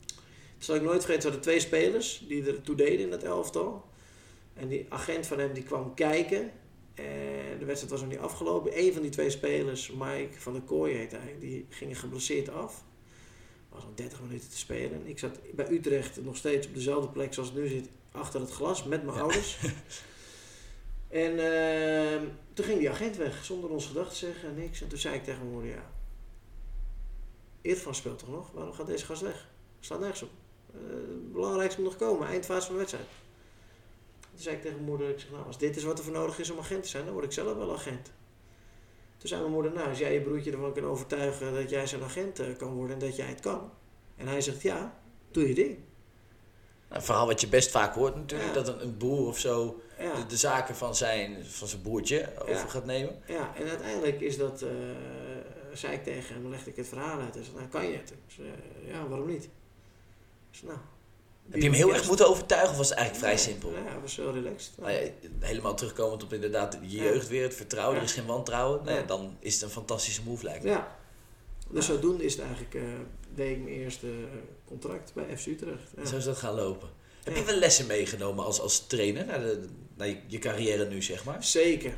[0.07, 3.22] Dat zal ik nooit vergeten, er waren twee spelers die er toe deden in dat
[3.22, 3.85] elftal.
[4.55, 6.52] En die agent van hem die kwam kijken.
[6.94, 8.78] En de wedstrijd was nog niet afgelopen.
[8.78, 12.85] Een van die twee spelers, Mike van der Kooi heet hij, die ging geblesseerd af.
[13.70, 15.06] Was nog 30 minuten te spelen.
[15.06, 18.50] Ik zat bij Utrecht nog steeds op dezelfde plek zoals het nu zit, achter het
[18.50, 19.22] glas met mijn Ja.
[19.22, 19.59] ouders.
[21.09, 24.80] En ehm, toen ging die agent weg, zonder ons gedacht te zeggen en niks.
[24.80, 25.90] En toen zei ik tegen mijn moeder, ja,
[27.61, 28.50] Irfan speelt toch nog?
[28.52, 29.48] Waarom gaat deze gast weg?
[29.80, 30.30] Staat nergens op.
[30.74, 33.06] Eh, het belangrijkste moet nog komen, eindfase van de wedstrijd.
[34.30, 36.12] Toen zei ik tegen mijn moeder, ik zeg, nou, als dit is wat er voor
[36.12, 38.11] nodig is om agent te zijn, dan word ik zelf wel agent.
[39.20, 42.02] Toen zei mijn moeder, nou, als jij je broertje ervan kan overtuigen dat jij zijn
[42.02, 43.70] agent eh, kan worden en dat jij het kan.
[44.16, 45.78] En hij zegt, ja, doe je ding.
[46.88, 48.62] Een verhaal wat je best vaak hoort natuurlijk, Ja.
[48.62, 50.14] dat een, broer of zo Ja.
[50.14, 52.66] de, de zaken van zijn, van zijn broertje over Ja.
[52.66, 53.22] gaat nemen.
[53.26, 54.70] Ja, en uiteindelijk is dat, eh,
[55.72, 57.35] zei ik tegen hem, legde ik het verhaal uit.
[57.35, 58.14] Hij zei, nou kan je het?
[58.87, 59.48] Ja, waarom niet?
[60.50, 60.78] Zei, nou.
[61.50, 63.72] Heb je hem heel erg moeten overtuigen of was het eigenlijk vrij Nee, simpel?
[63.92, 64.72] Ja, was heel relaxed.
[64.78, 65.00] Nou ja,
[65.40, 68.78] helemaal terugkomend op inderdaad je jeugd weer, het vertrouwen, er is geen wantrouwen.
[68.84, 69.06] Nou ja, Ja.
[69.06, 70.70] dan is het een fantastische move lijkt me.
[70.70, 70.96] Ja.
[71.70, 72.82] Dus zodoende is het eigenlijk, eh,
[73.34, 74.06] deed ik mijn eerste
[74.66, 76.08] contract bij FC Utrecht.
[76.08, 76.88] Zo is dat gaan lopen.
[77.24, 81.02] Heb je wel lessen meegenomen als, als trainer naar, de, naar je, je carrière nu,
[81.02, 81.44] zeg maar?
[81.44, 81.92] Zeker.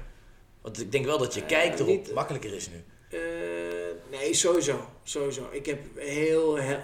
[0.61, 2.85] Want ik denk wel dat je Eh, kijk erop niet- makkelijker is nu.
[3.19, 3.21] Eh,
[4.11, 4.89] nee, sowieso.
[5.03, 5.49] Sowieso.
[5.51, 6.59] Ik heb heel...
[6.59, 6.79] he-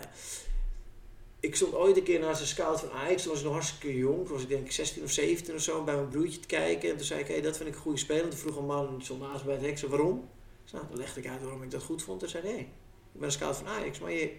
[1.41, 3.23] ik stond ooit een keer naast een scout van Ajax.
[3.23, 4.25] Toen was ik nog hartstikke jong.
[4.25, 5.85] Toen was ik denk ik 16 of 17 of zo.
[5.85, 6.91] Bij mijn broertje te kijken.
[6.91, 8.23] En toen zei ik, hey, dat vind ik een goede speler.
[8.23, 9.79] En toen vroeg een man, naast bij het hek.
[9.79, 10.29] zei, waarom?
[10.63, 12.21] Dus, nou, dan legde ik uit waarom ik dat goed vond.
[12.21, 12.69] Toen zei hij, ik
[13.13, 13.99] ben een scout van Ajax.
[13.99, 14.33] Maar je,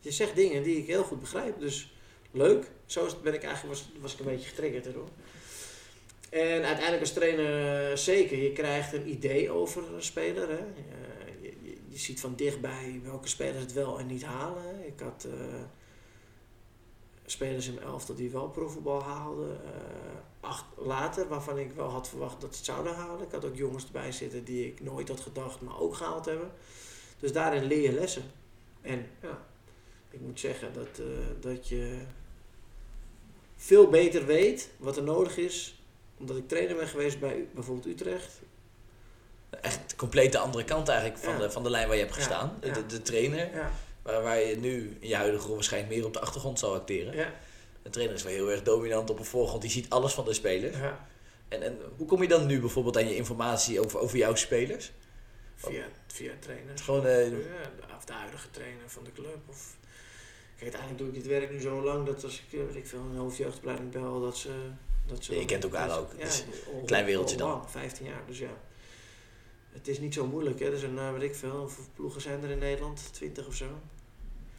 [0.00, 1.60] je zegt dingen die ik heel goed begrijp.
[1.60, 1.94] Dus
[2.30, 2.70] leuk.
[2.86, 5.08] Zo ben ik eigenlijk, was, was ik een beetje getriggerd erdoor.
[6.30, 8.38] En uiteindelijk als trainer eh, zeker.
[8.38, 10.48] Je krijgt een idee over een speler.
[10.48, 10.58] Hè.
[10.58, 14.86] Eh, je, je, ziet van dichtbij welke spelers het wel en niet halen.
[14.86, 15.62] Ik had eh,
[17.26, 19.60] spelers in elftal die wel profvoetbal haalden.
[19.64, 19.70] eh,
[20.40, 23.24] acht later, waarvan ik wel had verwacht dat ze het zouden halen.
[23.26, 26.50] Ik had ook jongens erbij zitten die ik nooit had gedacht, maar ook gehaald hebben.
[27.18, 28.22] Dus daarin leer je lessen.
[28.80, 29.38] En ja,
[30.10, 31.06] ik moet zeggen dat, eh,
[31.40, 31.98] dat je
[33.56, 35.80] veel beter weet wat er nodig is.
[36.18, 38.40] Omdat ik trainer ben geweest bij bijvoorbeeld Utrecht.
[39.60, 41.38] Echt compleet de andere kant eigenlijk van, Ja.
[41.38, 42.58] de, van de lijn waar je hebt gestaan.
[42.62, 42.72] Ja.
[42.72, 43.50] De, de trainer,
[44.06, 47.16] Waar, waar je nu in je huidige rol waarschijnlijk meer op de achtergrond zal acteren.
[47.16, 47.34] ja,
[47.82, 50.32] De trainer is wel heel erg dominant op een voorgrond, die ziet alles van de
[50.34, 50.78] speler.
[50.78, 51.06] ja.
[51.48, 54.92] En, en hoe kom je dan nu bijvoorbeeld aan je informatie over, over jouw spelers?
[55.54, 56.82] Via, via trainers.
[56.82, 59.36] Gewoon, eh, ja, de- of de huidige trainer van de club.
[59.48, 59.76] Of,
[60.58, 62.86] kijk, uiteindelijk doe ik dit werk nu zo lang dat als ik, eh, weet ik
[62.86, 64.50] veel, een hoofdjeugdopleiding bel, dat ze...
[65.06, 67.48] Dat ze je kent elkaar dat- ook, Ja, dus al- klein wereldje dan.
[67.50, 68.50] lang, 15 jaar, dus ja.
[69.72, 70.72] Het is niet zo moeilijk, hè.
[70.72, 73.08] Er zijn, eh, weet ik veel, hoeveel ploegen zijn er in Nederland?
[73.12, 73.66] 20 of zo?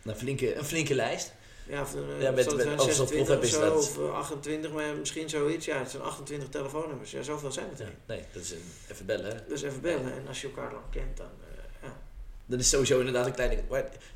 [0.03, 1.33] Een flinke, een flinke lijst.
[1.69, 3.97] Ja, of, eh, Ja, met- het met- als dat 26 prof is zo, dat- of
[3.97, 5.65] eh, 28, maar misschien zoiets.
[5.65, 7.11] Ja, het zijn 28 telefoonnummers.
[7.11, 7.95] Ja, zoveel zijn het er niet.
[8.07, 9.35] nee, dat is een, even bellen.
[9.35, 9.41] hè.
[9.47, 10.13] Dus even bellen.
[10.13, 11.25] En als je elkaar lang kent, dan...
[11.25, 11.97] eh, ja.
[12.45, 13.63] Dat is sowieso inderdaad een kleine...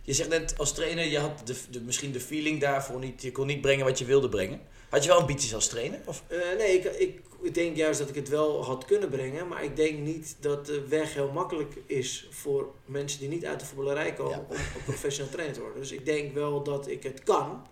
[0.01, 3.21] Je zegt net als trainer, je had de, de, misschien de feeling daarvoor niet...
[3.21, 4.61] Je kon niet brengen wat je wilde brengen.
[4.91, 5.99] Had je wel ambities als trainer?
[6.05, 6.23] Of?
[6.27, 9.47] Eh, nee, ik, ik, ik denk juist dat ik het wel had kunnen brengen.
[9.47, 13.59] Maar ik denk niet dat de weg heel makkelijk is voor mensen die niet uit
[13.59, 14.45] de voetballerij komen Ja.
[14.49, 15.81] om, om professioneel trainer te worden.
[15.81, 17.65] Dus ik denk wel dat ik het kan.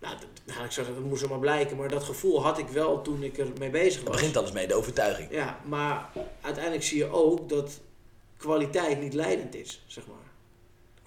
[0.00, 1.76] Nou, dat, nou, ik zou zeggen, dat moest er maar blijken.
[1.76, 4.16] Maar dat gevoel had ik wel toen ik ermee bezig Het was.
[4.16, 5.30] begint alles mee, de overtuiging.
[5.30, 7.80] Ja, maar uiteindelijk zie je ook dat
[8.36, 10.16] kwaliteit niet leidend is, zeg maar.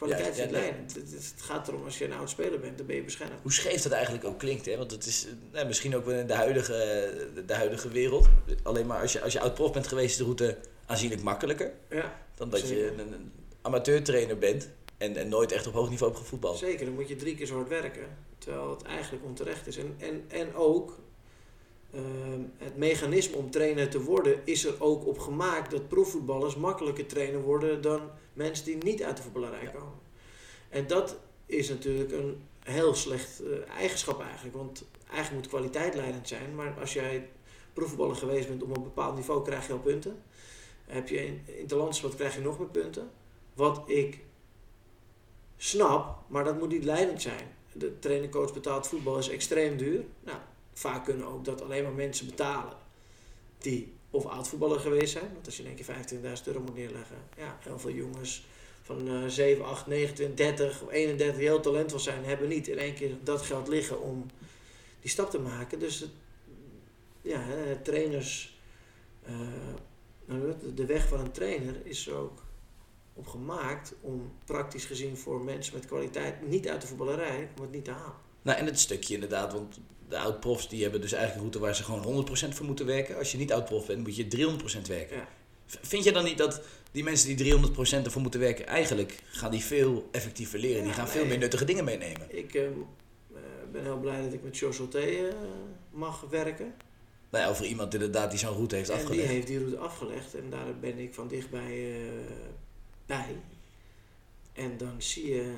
[0.01, 0.71] Kwaliteit Ja, ja, nee.
[0.71, 3.33] Het, het gaat erom, als je een oud speler bent, dan ben je beschermd.
[3.41, 4.77] Hoe scheef dat eigenlijk ook klinkt, hè?
[4.77, 8.27] Want het is eh, nou, misschien ook wel in de huidige, eh, de huidige wereld.
[8.63, 11.71] Alleen maar als je, als je oud-prof bent geweest, is de route aanzienlijk makkelijker.
[11.89, 16.23] Ja, Dan dat je een amateurtrainer bent en, en nooit echt op hoog niveau hebt
[16.23, 16.57] gevoetbald.
[16.57, 16.85] zeker.
[16.85, 18.07] Dan moet je drie keer zo hard werken.
[18.37, 19.77] Terwijl het eigenlijk onterecht is.
[19.77, 20.99] En, en, en ook,
[21.93, 27.05] ehm, het mechanisme om trainer te worden, is er ook op gemaakt dat profvoetballers makkelijker
[27.05, 28.01] trainer worden dan
[28.33, 29.69] mensen die niet uit de voetballerij Ja.
[29.69, 29.99] komen.
[30.69, 34.55] En dat is natuurlijk een heel slecht eh, eigenschap eigenlijk.
[34.55, 36.55] Want eigenlijk moet kwaliteit leidend zijn.
[36.55, 37.29] Maar als jij
[37.73, 40.23] profvoetballer geweest bent op een bepaald niveau, krijg je al punten.
[40.85, 43.11] Heb je in, in het landsport krijg je nog meer punten.
[43.53, 44.19] Wat ik
[45.57, 47.47] snap, maar dat moet niet leidend zijn.
[47.73, 50.03] De trainer-coach betaald voetbal is extreem duur.
[50.23, 50.37] Nou,
[50.73, 52.73] vaak kunnen ook dat alleen maar mensen betalen
[53.57, 55.33] die of oud-voetballer geweest zijn.
[55.33, 57.17] Want als je in één keer 25.000 euro moet neerleggen.
[57.37, 58.45] Ja, heel veel jongens
[58.81, 62.77] van eh 7, 8, 29, 30 of 31 die heel talentvol zijn, hebben niet in
[62.77, 64.25] één keer dat geld liggen om
[64.99, 65.79] die stap te maken.
[65.79, 66.05] Dus
[67.21, 67.43] ja,
[67.83, 68.59] trainers,
[69.23, 69.39] eh,
[70.25, 72.43] nou, de weg van een trainer is er ook
[73.13, 77.71] op gemaakt om praktisch gezien voor mensen met kwaliteit, niet uit de voetballerij, om het
[77.71, 78.15] niet te halen.
[78.41, 79.79] Nou, en het stukje inderdaad, want
[80.11, 83.17] de oud-profs die hebben dus eigenlijk een route waar ze gewoon 100% voor moeten werken.
[83.17, 85.17] Als je niet oud-prof bent, moet je 300% werken.
[85.17, 85.27] Ja.
[85.65, 89.63] Vind je dan niet dat die mensen die 300% ervoor moeten werken, eigenlijk gaan die
[89.63, 90.83] veel effectiever leren?
[90.83, 91.13] die gaan nee.
[91.13, 92.37] veel meer nuttige dingen meenemen.
[92.37, 92.65] Ik ehm,
[93.33, 95.33] eh, ben heel blij dat ik met George eh,
[95.91, 96.73] mag werken.
[97.29, 99.29] Nou ja, over iemand inderdaad die zo'n route heeft En die afgelegd.
[99.29, 101.97] heeft die route afgelegd en daar ben ik van dichtbij eh,
[103.05, 103.35] bij.
[104.53, 105.53] En dan zie je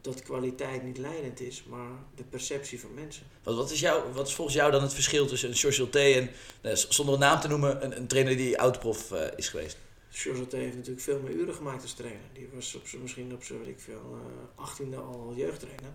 [0.00, 3.26] dat kwaliteit niet leidend is, maar de perceptie van mensen.
[3.42, 5.96] Wat, wat, is jou, wat is volgens jou dan het verschil tussen een George T
[5.96, 6.30] en,
[6.62, 9.78] nou, zonder een naam te noemen, een, een trainer die oud-prof eh, is geweest?
[10.10, 12.22] George heeft natuurlijk veel meer uren gemaakt als trainer.
[12.32, 14.18] Die was op misschien op zijn, weet ik veel,
[14.56, 15.92] eh 18e al jeugdtrainer.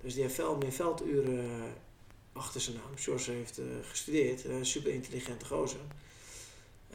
[0.00, 1.62] Dus die heeft veel meer velduren eh,
[2.32, 2.96] achter zijn naam.
[2.96, 5.80] George heeft gestudeerd, super intelligente gozer.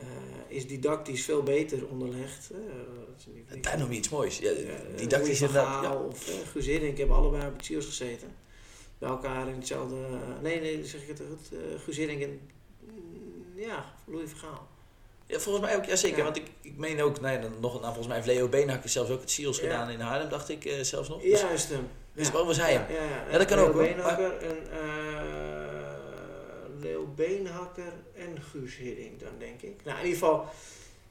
[0.01, 2.49] Eh, is didactisch veel beter onderlegd.
[2.51, 2.57] eh,
[3.53, 4.37] niet- Daar noem je iets moois.
[4.37, 4.55] Ja, Ja,
[4.95, 5.83] didactisch inderdaad.
[5.83, 5.95] Ja.
[5.95, 8.27] of uh, Guus Hiddink hebben allebei op het Siels gezeten.
[8.97, 9.95] Bij elkaar in hetzelfde...
[10.41, 11.59] nee, nee, zeg ik het goed.
[11.59, 12.39] eh Guus Hiddink en...
[13.55, 14.67] ja, Louis van Gaal.
[15.25, 16.17] Ja, volgens mij ook, ja zeker.
[16.17, 16.23] Ja.
[16.23, 19.09] Want ik, ik meen ook, nee, dan nog naam, volgens mij heeft Leo Beenhakker zelfs
[19.09, 19.63] ook het Seals Ja.
[19.63, 21.21] gedaan in Haarlem, dacht ik eh, zelfs nog.
[21.21, 21.87] Dus- Juist hem.
[22.13, 22.45] dus Ja.
[22.45, 22.95] was hij Ja, hem?
[22.95, 23.25] ja, ja.
[23.31, 23.73] Ja, dat kan Leo ook.
[23.75, 24.57] Beenhakker en...
[26.81, 29.83] Leo Beenhakker en Guus Hiddink dan, denk ik.
[29.83, 30.45] Nou, in ieder geval...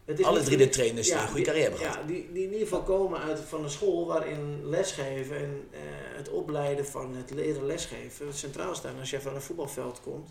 [0.05, 2.09] Het is Alle drie de trainers die Ja, een goede carrière hebben Ja, gehad.
[2.09, 5.81] die, die in ieder geval komen uit van een school waarin lesgeven en eh,
[6.17, 8.99] het opleiden van het leren lesgeven centraal staan.
[8.99, 10.31] Als jij van een voetbalveld komt,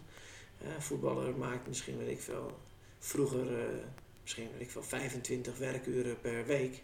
[0.61, 2.57] eh, voetballer maakt misschien, weet ik veel,
[2.99, 3.65] vroeger eh,
[4.21, 6.81] misschien, weet ik veel, 25 werkuren per week.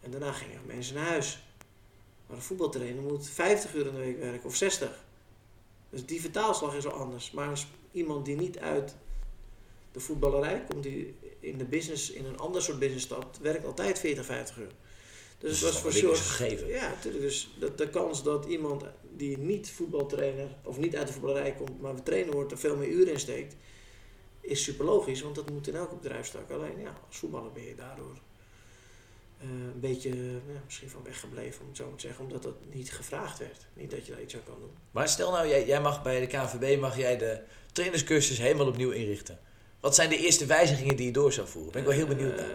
[0.00, 1.46] En daarna gingen mensen naar huis.
[2.26, 5.04] Maar een voetbaltrainer moet 50 uur in de week werken of 60.
[5.94, 7.30] Dus die vertaalslag is al anders.
[7.30, 8.94] Maar iemand die niet uit
[9.92, 13.98] de voetballerij komt, die in de business, in een ander soort business stapt, werkt altijd
[13.98, 14.72] 40, 50 uur.
[15.38, 16.22] Dus, het was dat voor George...
[16.22, 16.66] gegeven.
[16.66, 17.22] Ja, natuurlijk.
[17.22, 18.84] Dus de, de kans dat iemand
[19.16, 22.88] die niet voetbaltrainer of niet uit de voetballerij komt, maar trainer wordt, er veel meer
[22.88, 23.56] uren in steekt,
[24.40, 26.50] is super logisch, want dat moet in elke bedrijfstak.
[26.50, 28.18] Alleen ja, als voetballer ben je daardoor
[29.44, 32.92] een beetje ja, misschien van weggebleven, om het zo maar te zeggen, omdat dat niet
[32.92, 33.66] gevraagd werd.
[33.74, 34.70] Niet dat je daar iets aan kan doen.
[34.90, 37.40] Maar stel nou, jij, jij mag bij de KNVB mag jij de
[37.72, 39.38] trainerscursus helemaal opnieuw inrichten.
[39.80, 41.72] Wat zijn de eerste wijzigingen die je door zou voeren?
[41.72, 42.50] Ben ik wel heel benieuwd naar.
[42.50, 42.54] Eh,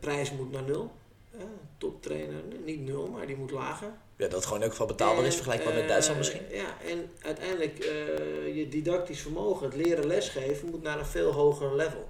[0.00, 0.92] prijs moet naar nul.
[1.38, 1.44] Eh,
[1.78, 3.92] toptrainer, niet nul, maar die moet lager.
[4.16, 6.42] Ja, dat gewoon elk geval betaalbaar is, vergelijkbaar met eh, Duitsland misschien.
[6.50, 11.76] Ja, en uiteindelijk eh, je didactisch vermogen, het leren lesgeven, moet naar een veel hoger
[11.76, 12.08] level.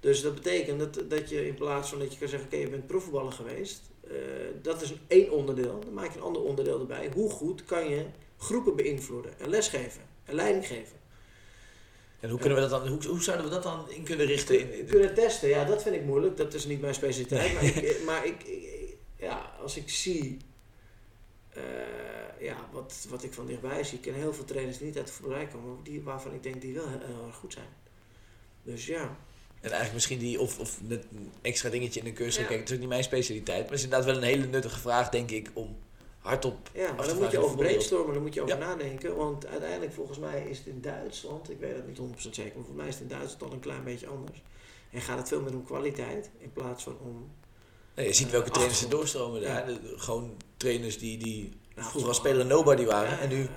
[0.00, 2.68] Dus dat betekent dat, dat je in plaats van dat je kan zeggen, oké, je
[2.68, 4.12] bent profvoetballer geweest, eh,
[4.62, 5.80] dat is één onderdeel.
[5.80, 7.10] Dan maak je een ander onderdeel erbij.
[7.14, 8.04] Hoe goed kan je
[8.38, 10.96] groepen beïnvloeden en lesgeven en leiding geven?
[12.20, 14.60] En hoe, kunnen we dat dan, hoe, hoe zouden we dat dan in kunnen richten?
[14.60, 16.36] In, in- Kunnen testen, ja, dat vind ik moeilijk.
[16.36, 17.52] Dat is niet mijn specialiteit.
[17.54, 20.36] Maar, ik, maar ik, ik- ja, als ik zie
[21.48, 21.62] eh,
[22.40, 25.06] ja, wat, wat ik van dichtbij zie, ik ken heel veel trainers die niet uit
[25.06, 27.68] de voetballerij komen, maar die, waarvan ik denk die wel heel, heel erg goed zijn.
[28.62, 29.16] Dus ja,
[29.60, 32.42] En eigenlijk misschien die, of, of net een extra dingetje in een cursus.
[32.42, 32.46] Ja.
[32.46, 33.58] Kijk, het is ook niet mijn specialiteit.
[33.60, 35.76] Maar het is inderdaad wel een hele nuttige vraag, denk ik, om
[36.18, 38.64] hardop ja maar dan moet je over brainstormen, dan moet je over Ja.
[38.66, 39.16] nadenken.
[39.16, 42.64] Want uiteindelijk, volgens mij, is het in Duitsland, ik weet het niet 100% zeker, maar
[42.64, 44.42] volgens mij is het in Duitsland al een klein beetje anders.
[44.90, 47.30] En gaat het veel meer om kwaliteit in plaats van om.
[47.94, 49.70] Nee, je ziet welke trainers er doorstromen daar.
[49.70, 49.78] Ja.
[49.96, 53.18] Gewoon trainers die, die Nou, vroeger als speler nobody waren.
[53.18, 53.48] En nu, eh,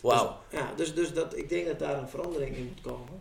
[0.00, 0.36] wauw.
[0.50, 3.20] Dus, ja, dus, dus dat, ik denk dat daar een verandering in moet komen.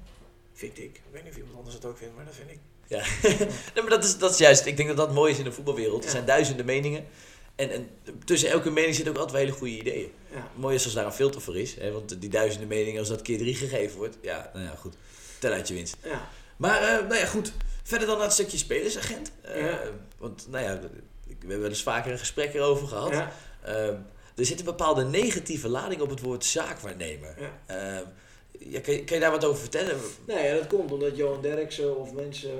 [0.60, 0.84] Vind ik.
[0.84, 2.60] Ik weet niet of iemand anders het ook vindt, maar dat vind ik.
[2.88, 3.04] Ja.
[3.74, 5.52] nee, maar dat is, dat is juist, ik denk dat dat mooi is in de
[5.52, 6.04] voetbalwereld.
[6.04, 7.06] Er zijn duizenden meningen.
[7.56, 7.90] En, en
[8.26, 10.12] tussen elke mening zitten ook altijd wel hele goede ideeën.
[10.32, 10.48] Ja.
[10.56, 11.76] Mooi is als daar een filter voor is.
[11.76, 14.18] Hè, want die duizenden meningen, als dat keer drie gegeven wordt.
[14.22, 14.96] Ja, nou ja, goed.
[15.40, 15.98] Tel uit je winst.
[16.04, 16.30] Ja.
[16.58, 17.54] Maar, eh, nou ja, goed.
[17.84, 19.32] Verder dan naar het stukje spelersagent.
[19.42, 19.80] Eh, Ja.
[20.18, 23.14] Want, nou ja, we hebben wel eens vaker een gesprek erover gehad.
[23.64, 23.96] Ehm,
[24.36, 27.36] er zit een bepaalde negatieve lading op het woord zaakwaarnemer.
[27.68, 28.04] Ja.
[28.52, 30.00] Ja, kan, je, daar wat over vertellen?
[30.26, 32.52] Nee, dat komt omdat Johan Derksen of mensen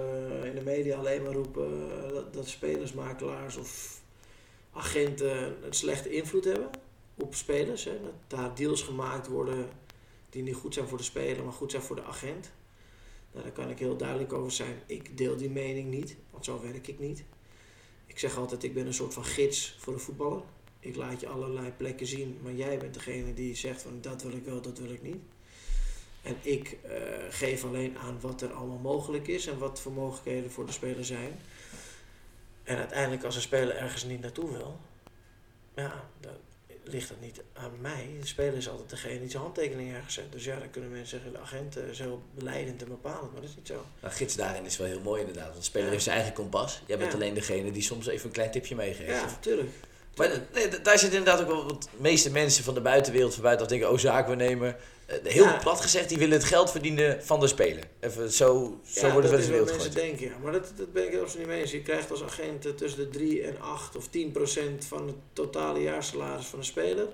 [0.42, 4.02] eh, in de media alleen maar roepen eh, dat, dat spelersmakelaars of
[4.72, 6.70] agenten een slechte invloed hebben
[7.16, 7.84] op spelers.
[7.84, 7.92] Hè.
[8.02, 9.70] Dat daar deals gemaakt worden
[10.30, 12.52] die niet goed zijn voor de speler, maar goed zijn voor de agent.
[13.32, 14.82] Nou, daar kan ik heel duidelijk over zijn.
[14.86, 17.24] Ik deel die mening niet, want zo werk ik niet.
[18.06, 20.42] Ik zeg altijd, ik ben een soort van gids voor de voetballer.
[20.80, 24.32] Ik laat je allerlei plekken zien, maar jij bent degene die zegt van dat wil
[24.32, 25.22] ik wel, dat wil ik niet.
[26.22, 26.92] En ik eh,
[27.30, 31.06] geef alleen aan wat er allemaal mogelijk is en wat voor mogelijkheden voor de speler
[31.06, 31.40] zijn.
[32.64, 34.80] En uiteindelijk als een speler ergens niet naartoe wil,
[35.76, 36.32] ja, dan
[36.84, 38.10] ligt dat niet aan mij.
[38.20, 40.32] De speler is altijd degene die zijn handtekening ergens zet.
[40.32, 43.42] Dus ja, dan kunnen mensen zeggen, de agent eh, is heel beleidend en bepalend, maar
[43.42, 43.86] dat is niet zo.
[44.02, 45.48] Nou, gids daarin is wel heel mooi inderdaad.
[45.48, 45.92] Want de speler Ja.
[45.92, 46.82] heeft zijn eigen kompas.
[46.86, 47.18] Jij bent Ja.
[47.18, 49.10] alleen degene die soms even een klein tipje meegeeft.
[49.10, 49.70] Ja, Of- tuurlijk.
[50.16, 51.66] Maar eh, nee, daar zit inderdaad ook wel...
[51.66, 53.92] Want de meeste mensen van de buitenwereld van buitenaf denken...
[53.92, 54.76] Oh, zaakwaarnemer.
[55.10, 55.58] Eh, heel Ja.
[55.58, 57.84] plat gezegd, die willen het geld verdienen van de speler.
[58.00, 60.38] Even zo, zo ja, wordt het wel eens in beeld mensen denken, ja.
[60.44, 61.72] Maar dat, dat ben ik absoluut niet mee eens.
[61.72, 65.16] Je krijgt als agent eh, tussen de 3 en 8 of 10 procent van het
[65.34, 67.08] totale jaarsalaris van een speler.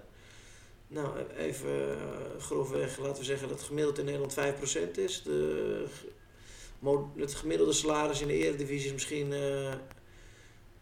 [0.88, 5.21] Nou, even eh, grofweg, laten we zeggen dat het gemiddeld in Nederland 5 procent is.
[5.23, 5.86] De,
[7.15, 9.27] het gemiddelde salaris in de eredivisie is misschien,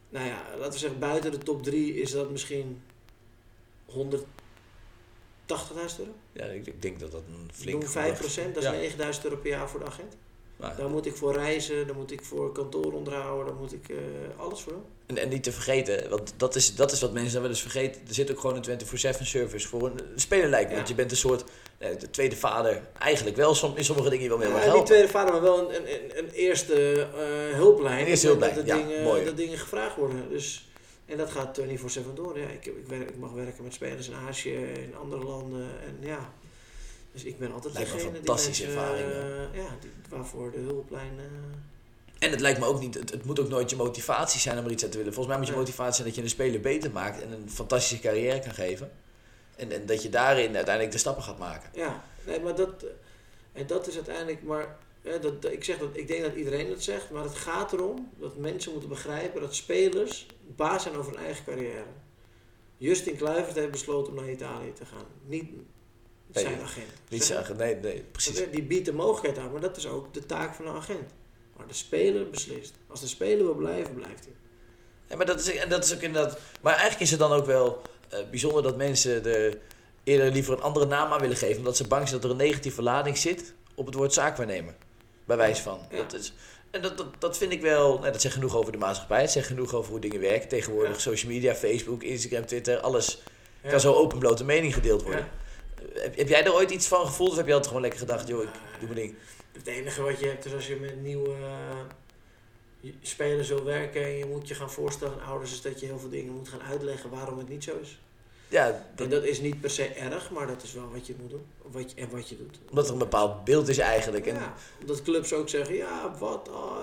[0.09, 2.81] nou ja, laten we zeggen buiten de top 3 is dat misschien
[5.47, 6.11] 180.000 euro.
[6.31, 7.81] Ja, ik, ik denk dat dat een flink...
[7.81, 8.75] Doen 5 procent, dat is Ja.
[8.75, 10.15] 9000 euro per jaar voor de agent.
[10.57, 13.89] Nou, Daar moet ik voor reizen, daar moet ik voor kantoor onderhouden, daar moet ik
[13.89, 13.97] eh,
[14.37, 14.83] alles voor doen.
[15.05, 17.61] En, en niet te vergeten, want dat is, dat is wat mensen dan wel eens
[17.61, 18.01] vergeten.
[18.07, 20.71] Er zit ook gewoon een 24-7 service voor een speler lijkt me.
[20.71, 20.75] Ja.
[20.75, 21.43] Want je bent een soort
[21.77, 22.81] eh, de tweede vader.
[22.99, 24.85] Eigenlijk wel som, in sommige dingen wel erg Ja, niet helpen.
[24.85, 27.99] tweede vader, maar wel een, een, een, eerste eh, hulplijn.
[27.99, 29.25] Een eerste hulplijn, moment ja, dat, mooi.
[29.25, 30.29] dat dingen gevraagd worden.
[30.29, 30.67] Dus,
[31.05, 31.63] en dat gaat 24-7
[32.13, 32.39] door.
[32.39, 35.67] Ja, ik, ik, werk, ik mag werken met spelers in Azië, in andere landen.
[35.85, 36.33] En ja,
[37.11, 40.51] dus ik ben altijd Lijkt me degene die fantastische mensen, ervaring, eh, ja, die, waarvoor
[40.51, 41.11] de hulplijn...
[41.17, 41.23] eh,
[42.25, 44.65] En het lijkt me ook niet, het, het moet ook nooit je motivatie zijn om
[44.65, 45.13] er iets aan te willen.
[45.13, 47.99] Volgens mij moet je motivatie zijn dat je een speler beter maakt en een fantastische
[48.03, 48.91] carrière kan geven.
[49.55, 51.69] En, en dat je daarin uiteindelijk de stappen gaat maken.
[51.73, 52.85] Ja, nee, maar dat,
[53.51, 54.77] en dat is uiteindelijk maar.
[55.21, 58.37] dat- ik, zeg dat, ik denk dat iedereen dat zegt, maar het gaat erom dat
[58.37, 61.85] mensen moeten begrijpen dat spelers baas zijn over hun eigen carrière.
[62.77, 65.05] Justin Kluivert heeft besloten om naar Italië te gaan.
[65.25, 65.49] Niet
[66.31, 66.87] zijn Nee, agent.
[67.09, 68.43] Niet nee, nee, precies.
[68.51, 71.11] Die biedt de mogelijkheid aan, maar dat is ook de taak van een agent.
[71.57, 72.73] Maar de speler beslist.
[72.87, 74.33] Als de speler wil blijven, blijft hij.
[75.07, 76.39] Ja, maar dat is, en dat is ook inderdaad.
[76.61, 79.57] Maar eigenlijk is het dan ook wel eh, bijzonder dat mensen er
[80.03, 81.57] eerder liever een andere naam aan willen geven.
[81.57, 84.75] Omdat ze bang zijn dat er een negatieve lading zit op het woord zaakwaarnemer.
[85.25, 85.79] Bij wijze van.
[85.89, 85.97] Ja.
[85.97, 86.33] Dat is,
[86.73, 87.99] en dat, dat, dat vind ik wel.
[87.99, 89.21] Nou, dat zegt genoeg over de maatschappij.
[89.21, 90.47] Het zegt genoeg over hoe dingen werken.
[90.49, 90.99] Tegenwoordig Ja.
[90.99, 92.79] social media, Facebook, Instagram, Twitter.
[92.79, 93.21] Alles
[93.63, 93.69] Ja.
[93.69, 95.27] kan zo openblote mening gedeeld worden.
[95.93, 96.01] Ja.
[96.01, 97.29] Heb, heb jij er ooit iets van gevoeld?
[97.31, 99.15] Of heb je altijd gewoon lekker gedacht, joh, ik doe mijn ding.
[99.51, 101.29] Het enige wat je hebt is als je met nieuwe
[102.81, 105.85] eh, spelers wil werken en je moet je gaan voorstellen aan ouders, is dat je
[105.85, 107.99] heel veel dingen moet gaan uitleggen waarom het niet zo is.
[108.53, 111.15] Ja, En dat, dat is niet per se erg, maar dat is wel wat je
[111.21, 111.45] moet doen.
[111.71, 112.59] Wat je, en wat je doet.
[112.69, 114.25] omdat er een bepaald beeld is eigenlijk.
[114.27, 116.77] En, Ja, omdat clubs ook zeggen, ja, wat, oh,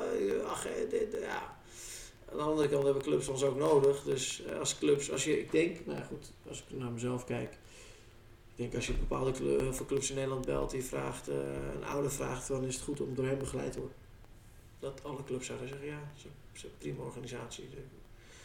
[0.46, 1.56] ach, eh, dit, ja.
[2.30, 4.02] aan de andere kant hebben clubs ons ook nodig.
[4.02, 7.52] Dus eh, als clubs, als je, ik denk, nou goed, als ik naar mezelf kijk.
[8.50, 11.34] Ik denk als je bepaalde clu- heel veel clubs in Nederland belt, die vraagt, eh,
[11.74, 13.96] een ouder vraagt, dan is het goed om door hem begeleid te worden.
[14.78, 17.68] Dat alle clubs zouden zeggen, ja, dat dat is een prima organisatie.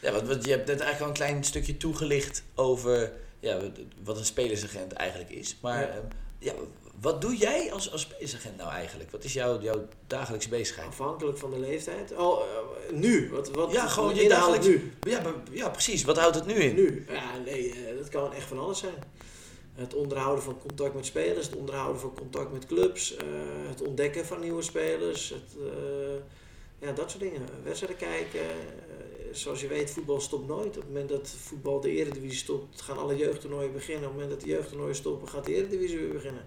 [0.06, 3.60] Ja, want, want je hebt net eigenlijk al een klein stukje toegelicht over ja,
[4.04, 5.56] wat- een spelersagent eigenlijk is.
[5.62, 5.88] Maar Ja.
[5.88, 6.04] ehm,
[6.38, 6.52] ja,
[7.00, 9.10] wat doe jij als, als spelersagent nou eigenlijk?
[9.10, 10.88] Wat is jouw, jouw dagelijkse bezigheid?
[10.88, 12.12] Afhankelijk van de leeftijd.
[12.16, 13.30] Oh, eh, nu.
[13.30, 14.92] Wat, wat, Ja, gewoon je dagelijks- nu.
[15.00, 16.04] Ja, maar, ja, precies.
[16.04, 16.74] Wat houdt het nu in?
[16.74, 17.04] Nu.
[17.08, 18.94] Ja, nee, eh, dat kan echt van alles zijn.
[19.74, 23.24] Het onderhouden van contact met spelers, het onderhouden van contact met clubs, eh,
[23.68, 25.52] het ontdekken van nieuwe spelers, het,
[26.78, 27.40] ja, dat soort dingen.
[27.64, 28.40] Wedstrijden kijken.
[29.36, 30.66] Zoals je weet, voetbal stopt nooit.
[30.66, 34.02] Op het moment dat voetbal de eredivisie stopt, gaan alle jeugdtoernooien beginnen.
[34.04, 36.42] Op het moment dat de jeugdtoernooien stoppen, gaat de eredivisie weer beginnen.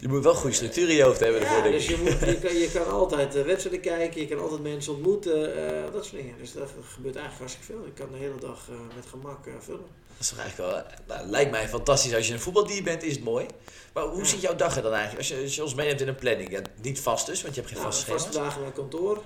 [0.00, 2.20] Je moet wel goede structuur in je hoofd hebben ervoor, Ja, denk dus je, moet,
[2.20, 6.04] je, kan, je kan altijd eh, wedstrijden kijken, je kan altijd mensen ontmoeten, eh, dat
[6.04, 6.34] soort dingen.
[6.38, 7.86] Dus dat gebeurt eigenlijk hartstikke veel.
[7.86, 9.86] Ik kan de hele dag eh, met gemak eh, vullen.
[10.08, 10.70] Dat is toch eigenlijk
[11.06, 12.14] wel, nou, lijkt mij fantastisch.
[12.14, 13.46] Als je een voetbaldier bent, is het mooi.
[13.94, 14.24] Maar hoe Ja.
[14.24, 15.18] ziet jouw dag er dan eigenlijk?
[15.18, 16.50] Als je, als je ons meeneemt in een planning.
[16.50, 18.48] Ja, niet vast dus, want je hebt geen Nou, vaste vaste schema's.
[18.48, 19.22] dagen naar kantoor.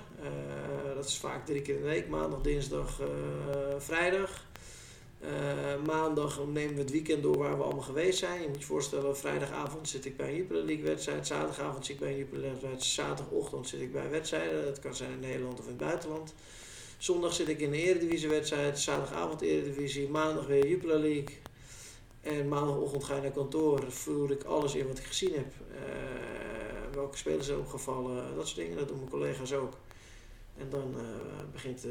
[1.01, 2.07] Dat is vaak drie keer in de week.
[2.07, 3.07] Maandag, dinsdag, eh,
[3.77, 4.45] vrijdag.
[5.19, 5.29] Eh,
[5.85, 8.41] maandag nemen we het weekend door waar we allemaal geweest zijn.
[8.41, 11.27] Je moet je voorstellen, vrijdagavond zit ik bij een Jupiler League wedstrijd.
[11.27, 12.83] Zaterdagavond zit ik bij een Jupiler wedstrijd.
[12.83, 14.65] Zaterdagochtend zit ik bij wedstrijden.
[14.65, 16.33] Dat kan zijn in Nederland of in het buitenland.
[16.97, 18.79] Zondag zit ik in een Eredivisie wedstrijd.
[18.79, 20.09] Zaterdagavond Eredivisie.
[20.09, 21.37] Maandag weer Jupiler League.
[22.21, 23.91] En maandagochtend ga je naar kantoor.
[23.91, 25.53] Voer ik alles in wat ik gezien heb.
[25.75, 28.35] Eh, welke spelers zijn opgevallen.
[28.35, 28.77] Dat soort dingen.
[28.77, 29.73] Dat doen mijn collega's ook.
[30.61, 31.81] En dan eh, begint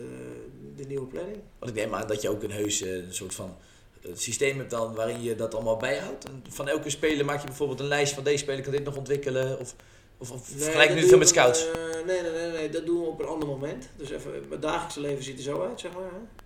[0.76, 1.38] de nieuwe planning.
[1.59, 3.56] Want ik neem aan dat je ook een heus eh, een soort van
[4.02, 6.24] eh, systeem hebt dan waarin je dat allemaal bijhoudt.
[6.24, 8.96] En van elke speler maak je bijvoorbeeld een lijst van deze speler kan dit nog
[8.96, 9.59] ontwikkelen.
[9.59, 9.74] Of,
[10.18, 11.66] of, of Nee, vergelijk nu veel met scouts.
[12.06, 13.88] nee, nee, nee, nee, dat doen we op een ander moment.
[13.96, 16.11] Dus even, mijn dagelijkse leven ziet er zo uit, zeg maar.
[16.11, 16.44] Hè?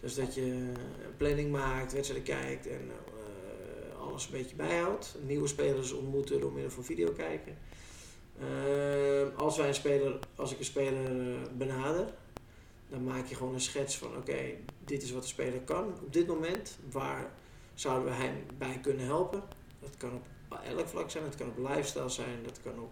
[0.00, 0.72] Dus dat je
[1.16, 2.90] planning maakt, wedstrijden kijkt en
[4.00, 5.14] alles een beetje bijhoudt.
[5.26, 7.56] Nieuwe spelers ontmoeten door middel van video kijken.
[8.40, 12.06] Eh, als wij een speler, als ik een speler eh, benader,
[12.88, 14.38] dan maak je gewoon een schets van oké,
[14.84, 16.78] dit is wat de speler kan op dit moment.
[16.90, 17.30] Waar
[17.74, 19.42] zouden we hem bij kunnen helpen?
[19.80, 20.26] Dat kan op
[20.64, 22.90] elk vlak zijn, het kan op lifestyle zijn, dat kan op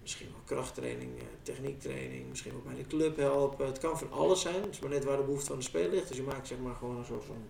[0.00, 3.66] misschien wel krachttraining, eh, techniektraining, misschien wel bij de club helpen.
[3.66, 5.90] Het kan van alles zijn, het is maar net waar de behoefte van de speler
[5.90, 6.08] ligt.
[6.08, 7.42] Dus je maakt zeg maar gewoon een soort van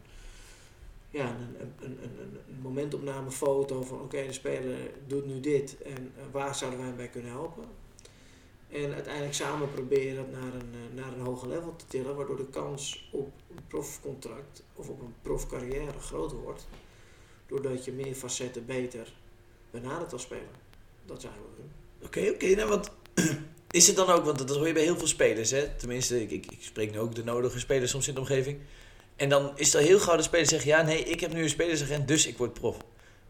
[1.11, 2.19] ja, een, een, een,
[2.49, 6.89] een, momentopname foto van oké, de speler doet nu dit en eh, waar zouden wij
[6.89, 7.65] hem bij kunnen helpen.
[8.69, 12.37] En uiteindelijk samen proberen dat naar een, eh, naar een hoger level te tillen, waardoor
[12.37, 16.69] de kans op een profcontract of op een profcarrière groter wordt.
[17.47, 19.13] Doordat je meer facetten beter
[19.71, 20.59] benadert als speler.
[21.05, 21.71] Dat wat we doen.
[22.03, 22.55] Oké, oké.
[22.55, 22.91] nou, want
[23.71, 25.69] is het dan ook, want dat hoor je bij heel veel spelers, hè?
[25.77, 28.59] Tenminste, ik, ik, ik spreek nu ook de nodige spelers soms in de omgeving.
[29.21, 31.49] En dan is er heel gauw de speler zeggen, ja, nee, ik heb nu een
[31.49, 32.77] spelersagent, dus ik word prof.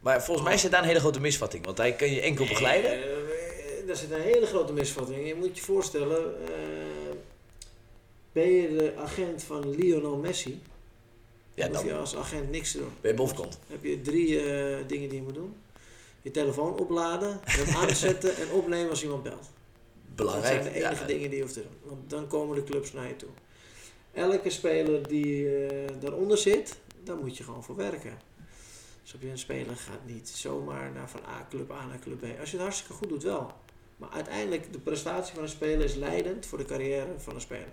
[0.01, 2.91] Maar volgens mij zit daar een hele grote misvatting, want hij kan je enkel begeleiden.
[2.91, 5.27] Nee, eh, daar zit een hele grote misvatting.
[5.29, 6.53] Je moet je voorstellen, eh,
[8.33, 10.63] ben je de agent van Lionel Messi,
[11.55, 12.93] Ja, dan hoef je als agent niks te doen.
[13.01, 13.17] ben je.
[13.17, 15.55] Dan heb je drie eh, dingen die je moet doen.
[16.23, 19.51] Je telefoon opladen, hem aanzetten en opnemen als iemand belt.
[20.15, 20.55] Belangrijk.
[20.55, 21.07] Dat zijn de enige ja.
[21.07, 21.91] dingen die je hoeft te doen.
[21.91, 23.29] Want dan komen de clubs naar je toe.
[24.13, 28.19] Elke speler die eh, daaronder zit, daar moet je gewoon voor werken.
[29.03, 32.19] Dus op je een speler gaat niet zomaar naar van A club A naar club
[32.21, 32.41] B.
[32.41, 33.53] Als je het hartstikke goed doet wel.
[33.97, 37.73] Maar uiteindelijk, de prestatie van een speler is leidend voor de carrière van een speler.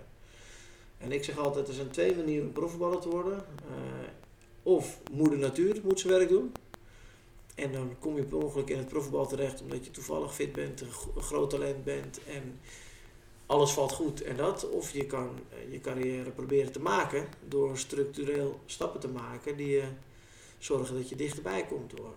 [0.98, 3.38] En ik zeg altijd, er zijn twee manieren om profvoetballer te worden.
[3.38, 4.08] Eh,
[4.62, 6.52] of moeder natuur moet zijn werk doen.
[7.54, 10.80] En dan kom je per ongeluk in het profvoetbal terecht omdat je toevallig fit bent,
[10.80, 12.60] een groot talent bent en
[13.48, 14.68] alles valt goed en dat.
[14.70, 19.68] Of je kan eh, je carrière proberen te maken door structureel stappen te maken die
[19.70, 19.84] je
[20.58, 22.12] zorgen dat je dichterbij komt door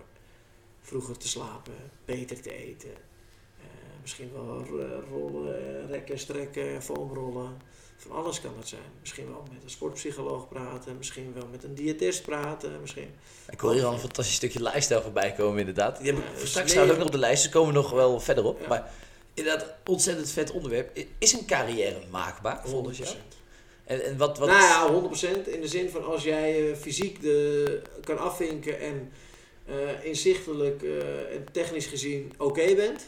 [0.81, 1.73] vroeger te slapen,
[2.05, 2.89] beter te eten.
[2.91, 3.65] eh,
[4.01, 7.57] misschien wel ro- rollen, rekken, strekken, foamrollen.
[7.97, 8.81] Van alles kan dat zijn.
[8.99, 13.09] Misschien wel met een sportpsycholoog praten, misschien wel met een diëtist praten, misschien
[13.49, 15.97] Ik hoor hier al een fantastisch stukje lifestyle voorbij komen, inderdaad.
[15.97, 18.43] Die heb ik Ja, straks ook nog op de lijst, dus komen nog wel verder
[18.43, 18.59] op.
[18.61, 18.67] Ja.
[18.67, 18.91] Maar
[19.33, 20.99] inderdaad, ontzettend vet onderwerp.
[21.17, 23.09] Is een carrière maakbaar, volgens jou?
[23.09, 23.17] 100%.
[23.83, 27.21] En, en wat, wat Nou ja, 100% in de zin van als jij eh, fysiek
[27.21, 29.11] de, kan afvinken en
[29.65, 33.05] eh, inzichtelijk eh, en technisch gezien oké bent,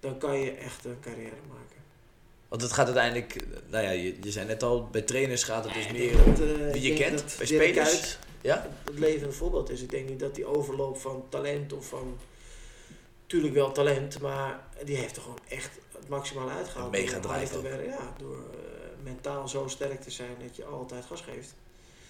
[0.00, 1.76] dan kan je echt een carrière maken.
[2.48, 3.36] Want het gaat uiteindelijk,
[3.68, 6.38] nou ja, je, je zei net al, bij trainers gaat het dus meer dat,
[6.72, 7.34] wie je kent.
[7.38, 8.68] Bij spelers, Kuyt ja?
[8.84, 9.82] het levende voorbeeld is.
[9.82, 12.18] Ik denk niet dat die overloop van talent of van...
[13.30, 16.90] Tuurlijk wel talent, maar die heeft er gewoon echt het maximale uitgehaald.
[16.90, 17.84] Mega drive te ook.
[17.84, 21.54] Ja, door eh, mentaal zo sterk te zijn dat je altijd gas geeft.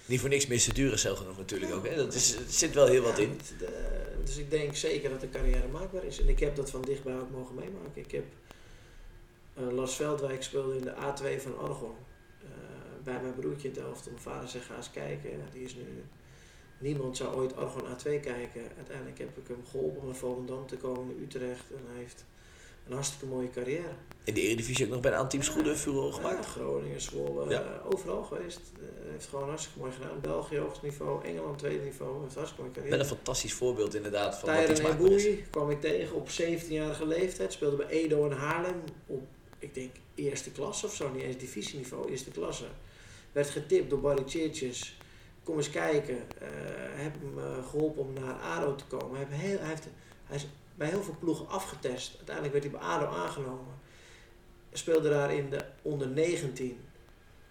[0.06, 0.74] Niet voor niks Mr.
[0.74, 1.86] Duracell genoemd natuurlijk ook.
[1.86, 1.96] Hè?
[1.96, 3.28] Dat is, er zit wel heel wat in.
[3.30, 6.20] het- de- dus ik denk zeker dat de carrière maakbaar is.
[6.20, 7.90] En ik heb dat van dichtbij ook mogen meemaken.
[8.02, 8.24] Ik heb
[9.54, 11.94] eh Lars Veldwijk speelde in de A2 van Argon.
[12.42, 12.48] Eh,
[13.04, 14.06] bij mijn broertje in Delft.
[14.06, 15.30] Mijn vader zegt ga eens kijken.
[15.30, 16.04] Ja, die is nu...
[16.80, 18.62] Niemand zou ooit Argon A2 kijken.
[18.76, 21.64] Uiteindelijk heb ik hem geholpen om naar Volendam te komen in Utrecht.
[21.70, 22.24] En hij heeft
[22.86, 23.92] een hartstikke mooie carrière.
[24.24, 26.44] In de Eredivisie ook nog bij een aantal teams goede furore gemaakt.
[26.44, 27.62] Ja, Groningen, Zwolle, Ja.
[27.62, 28.60] eh, overal geweest.
[28.76, 30.20] Eh, heeft gewoon hartstikke mooi gedaan.
[30.20, 32.22] België hoogst niveau, Engeland tweede niveau.
[32.22, 32.96] Heeft hartstikke mooie carrière.
[32.96, 35.24] Met een fantastisch voorbeeld inderdaad van wat iets Tyron maakbaar is.
[35.24, 37.52] Eboui kwam ik tegen op 17-jarige leeftijd.
[37.52, 39.22] Speelde bij Edo in Haarlem op,
[39.58, 41.10] ik denk, eerste klasse of zo.
[41.12, 42.64] Niet eens divisieniveau, eerste klasse.
[43.32, 44.98] Werd getipt door Barry Churches.
[45.50, 46.16] Kom eens kijken.
[46.38, 46.48] Eh,
[46.92, 49.28] heb hem eh, geholpen om naar ADO te komen.
[49.28, 49.86] Heel, hij, heeft,
[50.24, 52.14] hij is bij heel veel ploegen afgetest.
[52.16, 53.74] Uiteindelijk werd hij bij ADO aangenomen.
[54.72, 56.80] Speelde daar in de onder 19.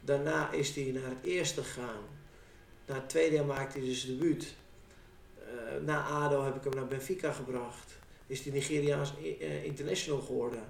[0.01, 2.03] Daarna is hij naar het eerste gegaan.
[2.85, 4.55] Na het tweede maakte hij dus debuut.
[5.39, 5.45] Eh,
[5.85, 7.97] na ADO heb ik hem naar Benfica gebracht.
[8.27, 9.13] Is hij Nigeriaans
[9.63, 10.63] international geworden.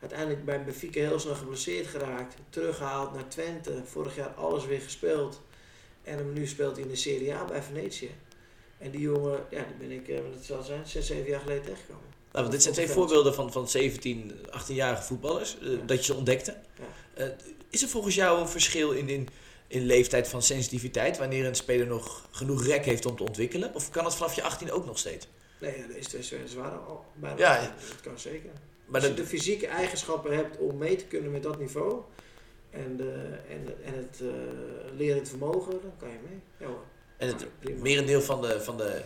[0.00, 2.34] Eh, uiteindelijk bij Benfica heel snel geblesseerd geraakt.
[2.50, 3.82] Teruggehaald naar Twente.
[3.84, 5.40] Vorig jaar alles weer gespeeld.
[6.02, 8.10] En hem nu speelt hij in de Serie A bij Venetië.
[8.78, 11.40] En die jongen, ja, die ben ik, eh, wat het zal zijn, 6, 7 jaar
[11.40, 12.04] geleden tegengekomen.
[12.32, 15.58] Nou, want dit zijn twee voorbeelden van, van 17, 18-jarige voetballers.
[15.58, 15.76] eh, Ja.
[15.86, 16.56] Dat je ze ontdekte.
[16.78, 16.84] Ja.
[17.24, 17.28] Eh,
[17.70, 19.28] is er volgens jou een verschil in, in,
[19.66, 21.18] in leeftijd van sensitiviteit...
[21.18, 23.74] wanneer een speler nog genoeg rek heeft om te ontwikkelen?
[23.74, 25.28] Of kan het vanaf je 18 ook nog steeds?
[25.60, 27.38] Nee, ja, twee spelers waren al bijna.
[27.38, 27.60] Ja.
[27.88, 28.50] Dat kan zeker.
[28.90, 32.00] Maar Als je dat, de fysieke eigenschappen hebt om mee te kunnen met dat niveau
[32.70, 34.28] en, de, en, de- en het uh,
[34.96, 36.40] lerend vermogen, dan kan je mee.
[36.56, 36.84] Ja hoor.
[37.16, 37.82] en het prima.
[37.82, 39.02] merendeel van de, van de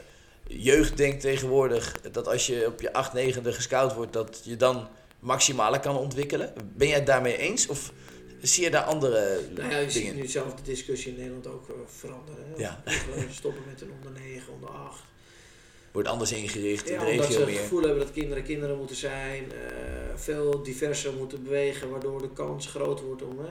[0.46, 2.00] jeugd denkt tegenwoordig...
[2.12, 4.12] dat als je op je 8, 9 gescout wordt...
[4.12, 6.52] dat je dan maximale kan ontwikkelen.
[6.76, 7.66] Ben jij het daarmee eens?
[7.66, 7.92] Of
[8.42, 11.68] zie je daar andere Nou ja, je ziet nu zelf de discussie in Nederland ook
[11.68, 12.44] eh, veranderen.
[12.48, 12.60] Hè?
[12.62, 12.82] Ja.
[12.84, 15.02] We stoppen met een onder 9, onder 8.
[15.94, 17.58] Wordt anders ingericht in Ja, omdat ze het meer.
[17.58, 19.58] gevoel hebben dat kinderen kinderen moeten zijn, eh,
[20.14, 23.38] veel diverser moeten bewegen, waardoor de kans groot wordt om.
[23.40, 23.46] eh,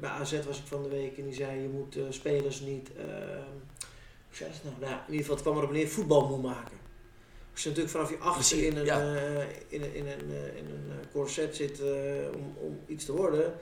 [0.00, 2.90] bij AZ was ik van de week en die zei: je moet eh, spelers niet.
[2.96, 3.04] eh,
[4.28, 4.74] hoe zei ze nou?
[4.80, 4.92] nou?
[4.92, 6.76] In ieder geval, het kwam erop neer voetbal moet maken.
[7.52, 9.00] Als je natuurlijk vanaf je Precies, in een, ja.
[9.68, 11.80] in een, in een, in een corset zit
[12.34, 13.54] om, om iets te worden,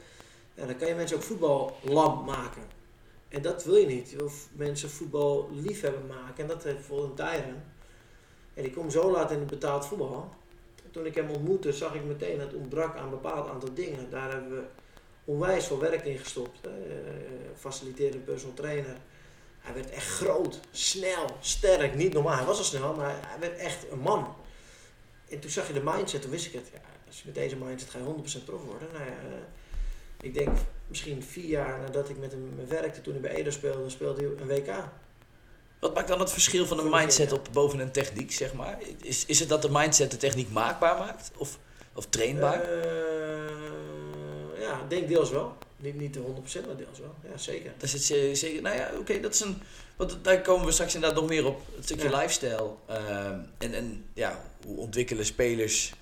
[0.54, 2.62] ja, dan kan je mensen ook voetballam maken.
[3.28, 4.10] En dat wil je niet.
[4.10, 6.42] Je wil mensen voetbal liefhebben maken.
[6.42, 7.62] En dat heeft bijvoorbeeld een Tyron.
[8.56, 10.28] En die kwam zo laat in het betaald voetbal.
[10.90, 14.10] Toen ik hem ontmoette, zag ik meteen dat het ontbrak aan een bepaald aantal dingen.
[14.10, 14.64] Daar hebben we
[15.24, 16.66] onwijs veel werk in gestopt.
[16.66, 16.72] Eh,
[17.54, 18.96] Faciliterende personal trainer.
[19.58, 21.94] Hij werd echt groot, snel, sterk.
[21.94, 24.34] Niet normaal, hij was al snel, maar hij werd echt een man.
[25.28, 26.68] En toen zag je de mindset, toen wist ik het.
[26.72, 28.88] Ja, als je met deze mindset ga je 100% prof worden.
[28.92, 29.14] Nou eh,
[30.20, 33.90] ik denk misschien vier jaar nadat ik met hem werkte, toen hij bij Edo speelde,
[33.90, 34.84] speelde hij een WK.
[35.86, 38.78] Wat maakt dan het verschil van een mindset op boven een techniek, zeg maar?
[39.02, 41.30] Is, is het dat de mindset de techniek maakbaar maakt?
[41.36, 41.58] Of,
[41.94, 42.60] of trainbaar?
[42.62, 45.56] Eh, ja, ik denk deels wel.
[45.76, 46.22] Niet, niet de 100%,
[46.66, 47.14] maar deels wel.
[47.30, 47.72] Ja, zeker.
[47.76, 48.62] Dat is het ze- zeker.
[48.62, 49.62] Nou ja, oké, dat is een.
[49.96, 51.60] Want daar komen we straks inderdaad nog meer op.
[51.76, 52.16] Het stukje Ja.
[52.18, 52.70] lifestyle.
[52.86, 55.92] ehm, en, en ja, hoe ontwikkelen spelers,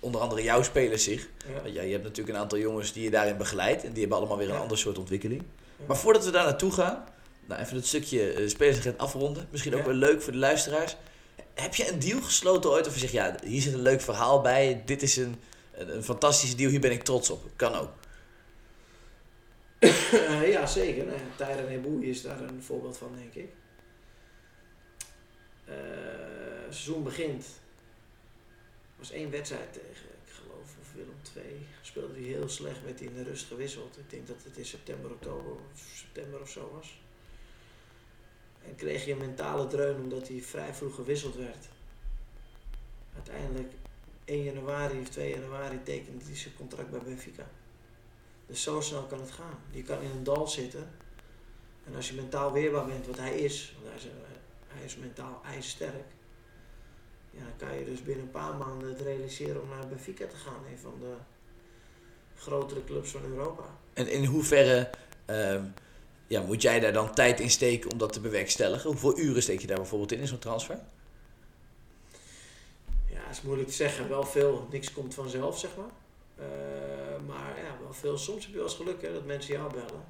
[0.00, 1.28] onder andere jouw spelers zich.
[1.48, 1.62] Ja.
[1.62, 3.84] Want ja, je hebt natuurlijk een aantal jongens die je daarin begeleidt.
[3.84, 4.60] En die hebben allemaal weer een Ja.
[4.60, 5.42] ander soort ontwikkeling.
[5.76, 5.84] Ja.
[5.86, 7.04] Maar voordat we daar naartoe gaan,
[7.50, 9.48] nou even het stukje uh, spelersagent afronden.
[9.50, 10.96] Misschien ook wel leuk voor de luisteraars.
[11.54, 12.86] Heb je een deal gesloten ooit?
[12.86, 14.82] Of je zegt, ja, hier zit een leuk verhaal bij.
[14.84, 15.36] Dit is een,
[15.72, 16.70] een, een fantastische deal.
[16.70, 17.50] Hier ben ik trots op.
[17.56, 17.90] Kan ook.
[19.78, 21.06] Eh, ja, zeker.
[21.06, 23.52] Nou, Tyron is daar een voorbeeld van, denk ik.
[25.64, 27.44] Het seizoen begint.
[27.44, 31.66] Er was één wedstrijd tegen, ik geloof, of Willem II.
[31.82, 33.98] Speelde hij heel slecht, werd hij in de rust gewisseld.
[33.98, 37.00] Ik denk dat het in september, oktober of september of zo was.
[38.66, 41.68] En kreeg je een mentale dreun omdat hij vrij vroeg gewisseld werd.
[43.14, 43.72] Uiteindelijk
[44.24, 47.46] 1 januari of 2 januari tekende hij zijn contract bij Benfica.
[48.46, 49.58] Dus zo snel kan het gaan.
[49.70, 50.90] Je kan in een dal zitten.
[51.86, 54.12] En als je mentaal weerbaar bent, wat hij is, want hij is, eh,
[54.66, 56.06] hij is mentaal ijzersterk.
[57.30, 60.64] Ja, kan je dus binnen een paar maanden het realiseren om naar Benfica te gaan.
[60.70, 61.14] Een van de
[62.36, 63.64] grotere clubs van Europa.
[63.92, 64.90] En in hoeverre
[65.24, 65.64] ehm,
[66.30, 68.90] ja, moet jij daar dan tijd in steken om dat te bewerkstelligen?
[68.90, 70.78] Hoeveel uren steek je daar bijvoorbeeld in, in zo'n transfer?
[73.06, 74.08] Ja, is moeilijk te zeggen.
[74.08, 74.68] Wel veel.
[74.70, 75.90] Niks komt vanzelf, zeg maar.
[76.36, 78.18] Eh, maar ja, wel veel.
[78.18, 80.04] Soms heb je wel eens geluk hè, dat mensen jou bellen.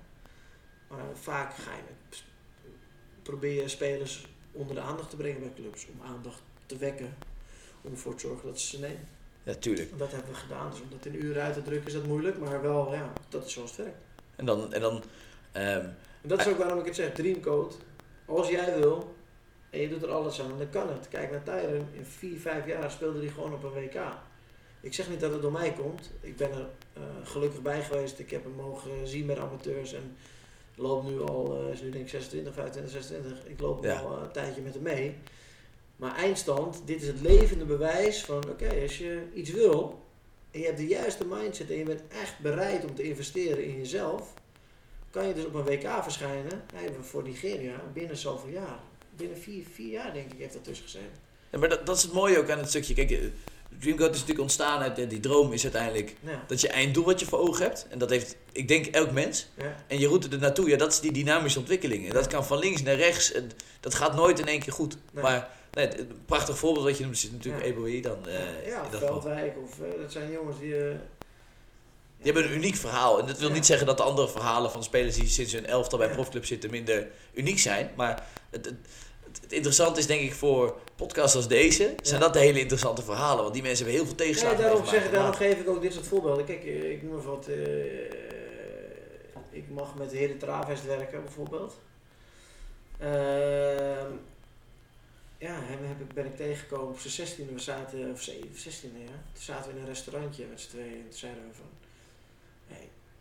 [0.88, 2.22] Maar vaak ga je met,
[3.22, 5.86] probeer je spelers onder de aandacht te brengen bij clubs.
[5.86, 7.16] Om aandacht te wekken.
[7.82, 9.08] Om ervoor te zorgen dat ze ze nemen.
[9.42, 9.98] Natuurlijk.
[9.98, 10.70] Dat hebben we gedaan.
[10.70, 12.38] Dus om dat in uren uit te drukken is dat moeilijk.
[12.38, 14.02] Maar wel, ja, dat is zoals het werkt.
[14.36, 15.02] En dan, en dan
[15.52, 15.86] ehm,
[16.22, 17.74] En dat is ook waarom ik het zeg, Dreamcode.
[18.26, 19.14] Als jij wil
[19.70, 21.08] en je doet er alles aan, dan kan het.
[21.08, 24.00] Kijk naar Tyron, in 4, 5 jaar speelde hij gewoon op een WK.
[24.80, 26.10] Ik zeg niet dat het door mij komt.
[26.20, 28.18] Ik ben er eh, gelukkig bij geweest.
[28.18, 30.16] Ik heb hem mogen zien met amateurs en
[30.74, 33.46] loop nu al, uh, is nu denk ik 26, 25, 26.
[33.46, 34.00] Ik loop Ja.
[34.00, 35.16] al een tijdje met hem mee.
[35.96, 40.02] Maar eindstand, dit is het levende bewijs van, oké, als je iets wil
[40.50, 43.76] en je hebt de juiste mindset en je bent echt bereid om te investeren in
[43.76, 44.34] jezelf,
[45.10, 46.62] kan je dus op een WK verschijnen.
[46.74, 48.78] Hij voor Nigeria binnen zoveel jaar.
[49.16, 51.10] Binnen vier, vier jaar denk ik heeft dat tussen gezeten.
[51.50, 52.94] ja, maar dat, dat is het mooie ook aan het stukje.
[52.94, 53.18] Kijk, eh,
[53.78, 56.44] Dreamcode is natuurlijk ontstaan uit eh, die droom is uiteindelijk Ja.
[56.46, 57.86] dat je einddoel wat je voor ogen hebt.
[57.90, 59.48] En dat heeft, ik denk, elk mens.
[59.56, 59.84] Ja.
[59.86, 62.06] En je route er naartoe, ja, dat is die dynamische ontwikkeling.
[62.08, 63.32] En dat kan van links naar rechts.
[63.32, 63.50] En
[63.80, 64.96] dat gaat nooit in één keer goed.
[65.12, 65.22] Nee.
[65.22, 67.70] Maar nee, een prachtig voorbeeld wat je noemt is natuurlijk Ja.
[67.70, 68.26] Eboe dan.
[68.28, 68.90] eh, ja.
[68.90, 70.74] Veldwijk of dat zijn jongens die.
[72.22, 73.18] Die hebben een uniek verhaal.
[73.20, 73.54] En dat wil Ja.
[73.54, 76.14] niet zeggen dat de andere verhalen van spelers die sinds hun elftal bij Ja.
[76.14, 77.90] profclub zitten minder uniek zijn.
[77.96, 82.26] Maar het, het, interessante is denk ik voor podcasts als deze, zijn Ja.
[82.26, 83.42] dat de hele interessante verhalen.
[83.42, 85.04] Want die mensen hebben heel veel tegenslagen daarom, meegemaakt.
[85.04, 86.44] zeg, daarom geef ik ook dit soort voorbeelden.
[86.44, 87.46] Kijk, eh, ik noem even wat.
[87.46, 88.18] eh,
[89.50, 91.74] ik mag met de heren Travest werken bijvoorbeeld.
[92.98, 94.10] Ehm,
[95.38, 97.54] ja, hem heb ik, ben ik tegengekomen op zijn 16e.
[97.54, 99.16] We zaten, of 16e ja.
[99.32, 100.92] Toen zaten we in een restaurantje met z'n tweeën.
[100.94, 101.68] En toen zeiden we van,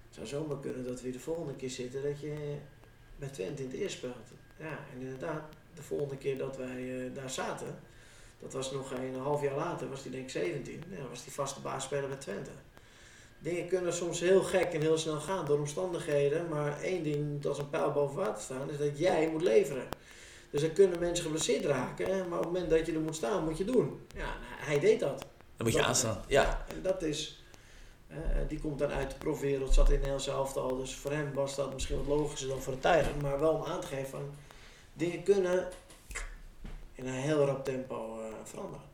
[0.10, 2.55] zou zomaar kunnen dat we de volgende keer zitten dat je
[3.18, 4.16] bij Twente in het eerst speelt.
[4.60, 5.41] Ja, en inderdaad,
[5.76, 7.80] de volgende keer dat wij eh, daar zaten,
[8.39, 10.84] dat was nog een half jaar later, was hij denk ik 17.
[10.89, 12.51] Ja, was die vaste baasspeler bij Twente.
[13.39, 16.47] Dingen kunnen soms heel gek en heel snel gaan door omstandigheden.
[16.49, 19.88] Maar één ding moet als een pijl boven water staan, is dat jij moet leveren.
[20.49, 22.05] Dus dan kunnen mensen geblesseerd raken.
[22.05, 24.01] hè, Maar op het moment dat je er moet staan, moet je doen.
[24.16, 24.36] Ja, nou,
[24.70, 25.20] hij deed dat.
[25.20, 26.24] Dan moet je Dat- aanstaan.
[26.28, 26.66] Ja.
[26.76, 27.38] En dat is...
[28.10, 30.78] eh, die komt dan uit de profwereld, zat in Nederlandse elftal.
[30.78, 33.12] Dus voor hem was dat misschien wat logischer dan voor de Tijger.
[33.22, 34.30] Maar wel om aan te geven van...
[34.93, 35.68] Dingen kunnen
[36.93, 38.86] in een heel rap tempo eh, veranderen.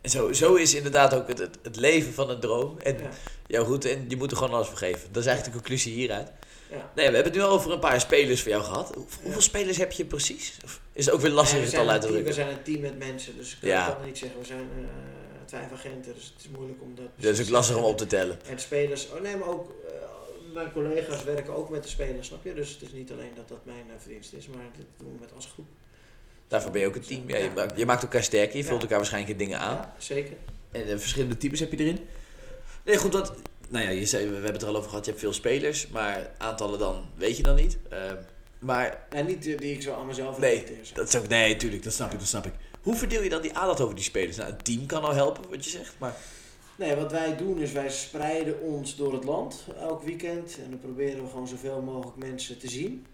[0.00, 2.78] En zo, zo is inderdaad ook het, het, het leven van een droom.
[2.78, 3.10] En Ja.
[3.46, 3.88] jouw route.
[3.88, 5.12] En je moet er gewoon alles voor geven.
[5.12, 6.30] Dat is eigenlijk de conclusie hieruit.
[6.70, 6.76] Ja.
[6.94, 8.94] Nee, we hebben het nu over een paar spelers voor jou gehad.
[8.94, 10.58] Hoe- Hoeveel spelers heb je precies?
[10.64, 12.34] Of is het ook weer lastig Nee, het al uit te team, we drukken?
[12.34, 13.90] zijn een team met mensen, dus ik Ja.
[13.90, 14.84] kan niet zeggen, we zijn eh
[15.50, 17.06] vijf agenten, dus het is moeilijk om dat...
[17.16, 18.38] Dat is ook lastig om op te tellen.
[18.48, 19.92] En de spelers, oh nee, maar ook eh,
[20.52, 22.54] mijn collega's werken ook met de spelers, snap je?
[22.54, 25.20] Dus het is niet alleen dat dat mijn eh, verdienst is, maar dit doen we
[25.20, 25.66] met als groep.
[26.48, 27.28] Daarvoor ben je ook een team.
[27.28, 28.56] Ja, je, maakt, je maakt elkaar sterker.
[28.56, 29.74] Je vult elkaar waarschijnlijk in dingen aan.
[29.74, 30.36] Ja, zeker.
[30.70, 31.98] En eh, verschillende types heb je erin.
[32.84, 33.34] Nee, goed, dat,
[33.68, 35.88] nou ja, je zei, we hebben het er al over gehad, je hebt veel spelers,
[35.88, 37.78] maar aantallen dan weet je dan niet.
[38.58, 41.82] Maar En niet die, die ik zo aan mezelf nee, dat is ook, nee, tuurlijk,
[41.82, 42.52] dat snap ik, dat snap ik.
[42.82, 44.36] Hoe verdeel je dan die aandacht over die spelers?
[44.36, 46.16] Nou, een team kan al helpen, wat je zegt, maar
[46.76, 50.58] Nee, wat wij doen is wij spreiden ons door het land elk weekend.
[50.64, 53.06] En dan proberen we gewoon zoveel mogelijk mensen te zien.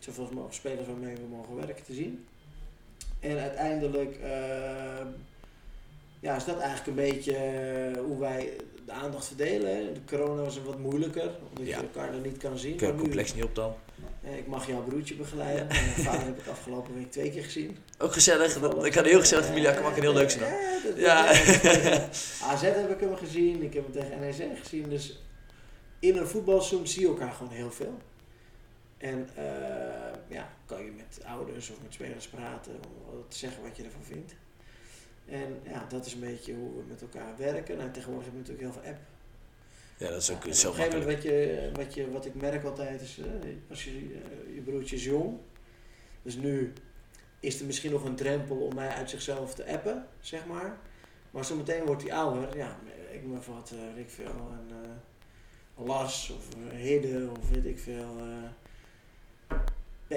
[0.00, 2.26] Zoveel mogelijk spelers waarmee we mogen werken te zien.
[3.20, 5.06] En uiteindelijk eh,
[6.20, 8.56] ja, is dat eigenlijk een beetje eh, hoe wij
[8.86, 9.76] de aandacht verdelen.
[9.76, 9.92] hè.
[9.92, 11.76] De corona was wat moeilijker, omdat Ja.
[11.78, 12.76] je elkaar dan niet kan zien.
[12.80, 13.74] Maar nu, complex niet op dan.
[14.22, 15.66] Eh, ik mag jouw broertje begeleiden.
[15.66, 17.76] Mijn vader heb ik afgelopen week twee keer gezien.
[17.98, 20.96] Ook gezellig, dat, ik had een heel gezellig familie, ik kan heel leuk zijn dan.
[20.96, 21.28] Ja.
[22.42, 24.88] AZ heb ik hem gezien, ik heb hem tegen NEC gezien.
[24.88, 25.22] Dus
[25.98, 27.98] in een voetbalseizoen zie je elkaar gewoon heel veel.
[28.98, 29.44] En eh,
[30.28, 32.72] ja, kan je met ouders of met spelers praten
[33.10, 34.34] om te zeggen wat je ervan vindt.
[35.26, 37.76] En ja, dat is een beetje hoe we met elkaar werken.
[37.76, 39.13] Nou, tegenwoordig hebben we natuurlijk heel veel app.
[39.96, 41.24] Ja, dat is ook Ja, zo op een gegeven makkelijk.
[41.24, 43.26] moment wat, je, wat, je, wat ik merk altijd is, eh,
[43.70, 45.36] als je, eh, je broertje is jong,
[46.22, 46.72] dus nu
[47.40, 50.78] is er misschien nog een drempel om mij uit zichzelf te appen, zeg maar.
[51.30, 52.78] Maar zometeen wordt hij ouder, ja,
[53.12, 54.52] ik me wat, eh, weet ik veel,
[55.78, 58.16] een Lars of een Hidde of weet ik veel.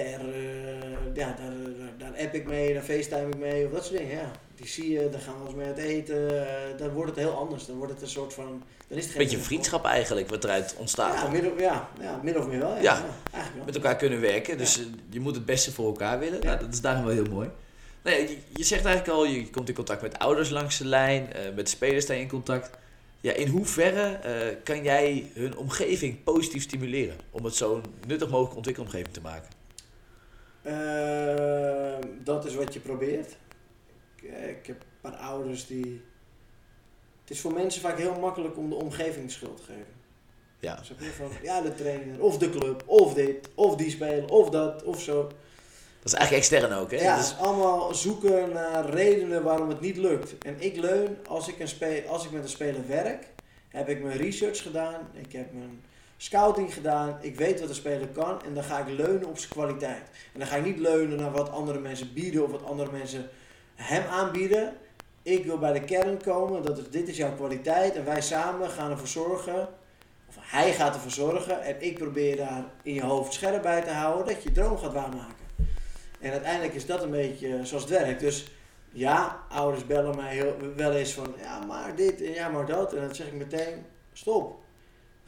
[0.04, 3.98] Eh, ja, daar, daar, daar app ik mee, daar facetime ik mee of dat soort
[3.98, 4.30] dingen, ja.
[4.54, 7.36] Die zie je, dan gaan we eens mee uit eten, eh, dan wordt het heel
[7.36, 7.66] anders.
[7.66, 10.74] Dan wordt het een soort van, dan is het geen Beetje vriendschap eigenlijk, wat eruit
[10.78, 11.14] ontstaat.
[11.14, 12.74] ja, min of, ja, ja, min of meer wel.
[12.74, 12.94] Ja, Ja.
[12.94, 13.04] ja.
[13.32, 13.64] eigenlijk wel.
[13.64, 14.58] met elkaar kunnen werken.
[14.58, 16.40] Dus eh, je moet het beste voor elkaar willen.
[16.40, 17.50] Nou, dat is daarom wel heel mooi.
[18.02, 21.28] Nee, je, je zegt eigenlijk al, je komt in contact met ouders langs de lijn,
[21.54, 22.70] met spelers sta je in contact.
[23.20, 24.20] Ja, in hoeverre
[24.64, 29.57] kan jij hun omgeving positief stimuleren om het zo nuttig mogelijk ontwikkelomgeving te maken?
[30.62, 33.36] Ehm, dat is wat je probeert.
[34.16, 36.02] Ik, eh, ik heb een paar ouders die.
[37.20, 39.96] Het is voor mensen vaak heel makkelijk om de omgeving schuld te geven.
[40.60, 41.10] Ja, Snap je?
[41.10, 45.00] Van, ja, de trainer, of de club, of dit, of die speler, of dat, of
[45.02, 45.22] zo.
[45.22, 46.96] Dat is eigenlijk extern ook, hè?
[46.96, 50.38] Ja, Dus- allemaal zoeken naar redenen waarom het niet lukt.
[50.38, 53.26] En ik leun, als ik, een spe als ik met een speler werk,
[53.68, 55.82] heb ik mijn research gedaan, ik heb mijn
[56.20, 59.52] scouting gedaan, ik weet wat de speler kan en dan ga ik leunen op zijn
[59.52, 60.02] kwaliteit.
[60.32, 63.28] En dan ga ik niet leunen naar wat andere mensen bieden of wat andere mensen
[63.74, 64.76] hem aanbieden.
[65.22, 68.70] Ik wil bij de kern komen, dat is, dit is jouw kwaliteit en wij samen
[68.70, 69.68] gaan ervoor zorgen,
[70.28, 73.90] of hij gaat ervoor zorgen en ik probeer daar in je hoofd scherp bij te
[73.90, 75.46] houden dat je je droom gaat waarmaken.
[76.20, 78.20] En uiteindelijk is dat een beetje zoals het werkt.
[78.20, 78.50] Dus
[78.92, 82.94] ja, ouders bellen mij heel, wel eens van ja, maar dit en ja, maar dat.
[82.94, 84.66] En dan zeg ik meteen: stop.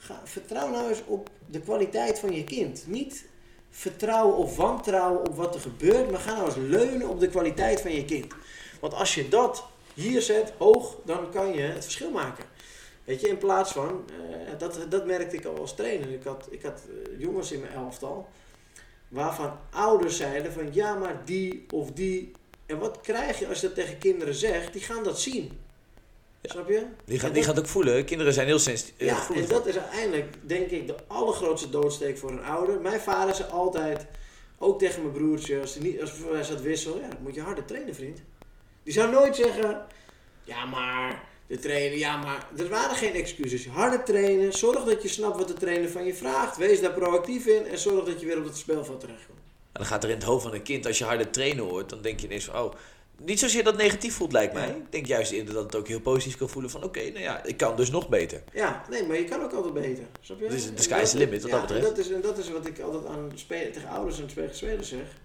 [0.01, 2.85] Ga, vertrouw nou eens op de kwaliteit van je kind.
[2.87, 3.25] Niet
[3.71, 7.81] vertrouwen of wantrouwen op wat er gebeurt, maar ga nou eens leunen op de kwaliteit
[7.81, 8.35] van je kind.
[8.81, 12.45] Want als je dat hier zet, hoog, dan kan je het verschil maken.
[13.05, 16.13] Weet je, in plaats van, eh, dat, dat merkte ik al als trainer.
[16.13, 18.29] Ik had, ik had eh, jongens in mijn elftal
[19.09, 22.33] waarvan ouders zeiden van ja, maar die of die.
[22.67, 24.73] En wat krijg je als je dat tegen kinderen zegt?
[24.73, 25.61] Die gaan dat zien.
[26.43, 26.87] Snap je?
[27.05, 28.05] Die gaat, die ook voelen.
[28.05, 28.95] Kinderen zijn heel sensitief.
[28.99, 32.81] ja, en dat is uiteindelijk, denk ik, de allergrootste doodsteek voor een ouder.
[32.81, 34.07] Mijn vader zei altijd,
[34.59, 37.41] ook tegen mijn broertje, als hij, niet, als hij zat wissel, ja, dan moet je
[37.41, 38.23] harder trainen, vriend.
[38.83, 39.87] Die zou nooit zeggen,
[40.45, 43.67] ja, maar de trainer, ja, maar er waren geen excuses.
[43.67, 46.57] Harder trainen, zorg dat je snapt wat de trainer van je vraagt.
[46.57, 49.39] Wees daar proactief in en zorg dat je weer op het speelveld terechtkomt.
[49.73, 51.91] En dan gaat er in het hoofd van een kind, als je harder trainen hoort,
[51.91, 52.73] dan denk je ineens van, oh,
[53.25, 54.67] niet zozeer dat negatief voelt, lijkt mij.
[54.67, 54.75] Ja.
[54.75, 57.45] Ik denk juist eerder dat het ook heel positief kan voelen van, oké, nou ja,
[57.45, 58.43] ik kan dus nog beter.
[58.53, 60.05] Ja, nee, maar je kan ook altijd beter.
[60.21, 60.49] Snap je?
[60.49, 61.87] Dus de sky is the limit, wat ja, dat betreft.
[61.87, 64.55] En dat, is, en dat is wat ik altijd aan spelen, tegen ouders en tegen
[64.55, 65.19] spelers zeg.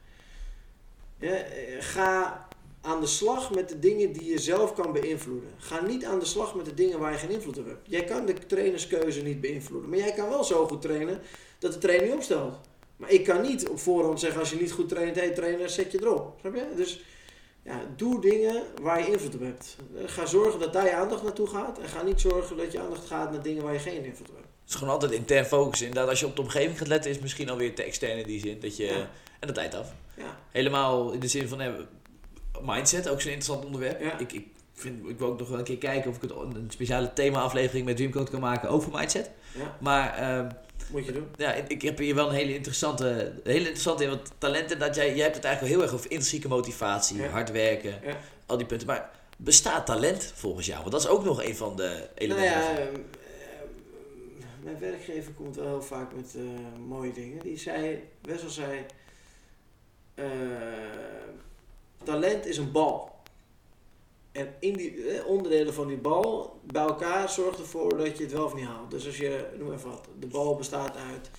[1.19, 2.47] Ja, eh, ga
[2.81, 5.49] aan de slag met de dingen die je zelf kan beïnvloeden.
[5.57, 7.87] Ga niet aan de slag met de dingen waar je geen invloed op hebt.
[7.87, 9.89] Jij kan de trainerskeuze niet beïnvloeden.
[9.89, 11.21] Maar jij kan wel zo goed trainen
[11.59, 12.55] dat de trainer je opstelt.
[12.95, 15.69] Maar ik kan niet op voorhand zeggen als je niet goed traint, hé hey, trainer,
[15.69, 16.37] zet je erop.
[16.39, 16.65] Snap je?
[16.75, 17.01] Dus
[17.66, 19.76] ja, doe dingen waar je invloed op hebt.
[20.05, 21.80] Ga zorgen dat daar je aandacht naartoe gaat.
[21.80, 24.36] En ga niet zorgen dat je aandacht gaat naar dingen waar je geen invloed op
[24.36, 24.47] hebt.
[24.61, 25.88] Het is gewoon altijd intern focussen.
[25.88, 28.28] Inderdaad, als je op de omgeving gaat letten, is het misschien alweer te extern in
[28.28, 28.59] die zin.
[28.59, 29.09] Dat je, Ja.
[29.39, 29.93] En dat leidt af.
[30.18, 31.72] Ja, Helemaal in de zin van, eh,
[32.61, 34.01] mindset, ook zo'n interessant onderwerp.
[34.01, 34.18] Ja.
[34.18, 36.68] Ik, ik, vind, ik wil ook nog wel een keer kijken of ik het, een
[36.70, 39.30] speciale thema-aflevering met Wimcoat kan maken over mindset.
[39.57, 40.49] ja, Maar ehm,
[40.91, 41.27] moet je doen.
[41.36, 44.09] ja, ik heb hier wel een hele interessante, hele interessante in.
[44.09, 47.27] Want talenten, dat jij, jij hebt het eigenlijk wel heel erg over intrinsieke motivatie, Ja.
[47.27, 48.17] hard werken, Ja.
[48.45, 48.88] al die punten.
[48.88, 50.79] Maar bestaat talent volgens jou?
[50.79, 52.51] Want dat is ook nog een van de Nou elementen.
[52.51, 53.03] ja, van- ehm, ehm,
[54.63, 56.41] mijn werkgever komt wel heel vaak met eh,
[56.88, 57.39] mooie dingen.
[57.43, 58.86] Die zei, Wessel zei,
[60.15, 60.25] eh,
[62.03, 63.14] talent is een bal.
[64.36, 68.31] En in die eh, onderdelen van die bal bij elkaar zorgt ervoor dat je het
[68.31, 68.91] wel of niet haalt.
[68.91, 71.29] Dus als je, noem even wat, de bal bestaat uit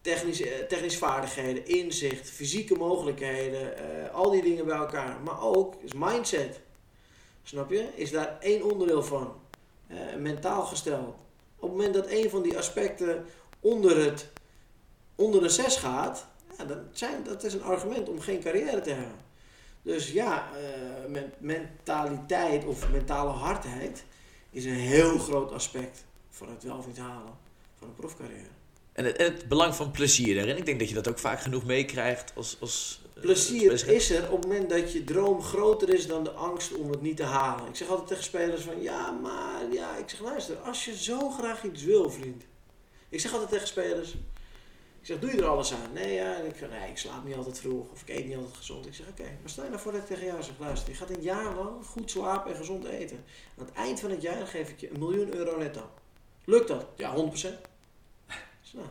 [0.00, 5.20] technische, eh, technische vaardigheden, inzicht, fysieke mogelijkheden, eh, al die dingen bij elkaar.
[5.24, 6.60] Maar ook is mindset.
[7.42, 7.88] Snap je?
[7.94, 9.40] Is daar één onderdeel van.
[10.18, 11.14] Mentaal gesteld.
[11.56, 13.26] Op het moment dat een van die aspecten
[13.60, 14.28] onder, het,
[15.14, 16.26] onder een 6 gaat,
[16.58, 19.31] ja, zijn, dat is een argument om geen carrière te hebben.
[19.82, 20.50] Dus ja,
[21.08, 24.04] men- mentaliteit of mentale hardheid
[24.50, 27.32] is een heel groot aspect voor het wel of niet halen
[27.78, 28.50] van een profcarrière.
[28.92, 30.56] En het, en het belang van plezier daarin.
[30.56, 32.56] Ik denk dat je dat ook vaak genoeg meekrijgt als...
[32.60, 36.30] als eh, Plezier is er op het moment dat je droom groter is dan de
[36.30, 37.68] angst om het niet te halen.
[37.68, 41.30] Ik zeg altijd tegen spelers van ja, maar ja, ik zeg luister, als je zo
[41.30, 42.44] graag iets wil, vriend.
[43.08, 44.14] Ik zeg altijd tegen spelers,
[45.02, 45.92] ik zeg doe je er alles aan?
[45.92, 48.36] Nee, ja, en ik, zeg, nee, ik slaap niet altijd vroeg of ik eet niet
[48.36, 48.86] altijd gezond.
[48.86, 50.94] Ik zeg oké, maar stel je nou voor dat ik tegen jou zeg luister, je
[50.94, 53.24] gaat een jaar lang goed slapen en gezond eten.
[53.58, 55.90] Aan het eind van het jaar geef ik je een miljoen euro netto.
[56.44, 56.86] Lukt dat?
[56.96, 57.30] Ja, 100%.
[58.62, 58.86] Dus, nou,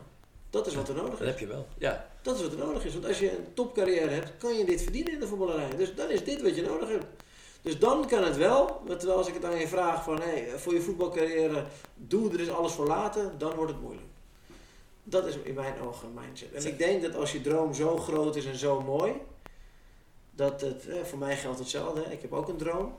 [0.50, 1.26] dat is wat er nodig Dat is.
[1.26, 2.08] heb je wel, ja.
[2.22, 2.92] Dat is wat er nodig is.
[2.92, 5.76] Want als je een topcarrière hebt, kan je dit verdienen in de voetballerij.
[5.76, 7.06] Dus dan is dit wat je nodig hebt.
[7.62, 8.82] Dus dan kan het wel.
[8.86, 12.50] Terwijl als ik het aan je vraag van, hey, voor je voetbalcarrière, doe er eens
[12.50, 14.06] alles voor laten, dan wordt het moeilijk.
[15.04, 16.52] Dat is in mijn ogen een mindset.
[16.52, 19.12] En ik denk dat als je droom zo groot is en zo mooi,
[20.30, 22.02] dat het, eh, voor mij geldt hetzelfde.
[22.02, 22.10] hè.
[22.10, 22.94] Ik heb ook een droom.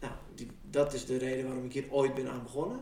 [0.00, 2.76] Nou, die, dat is de reden waarom ik hier ooit ben aan begonnen.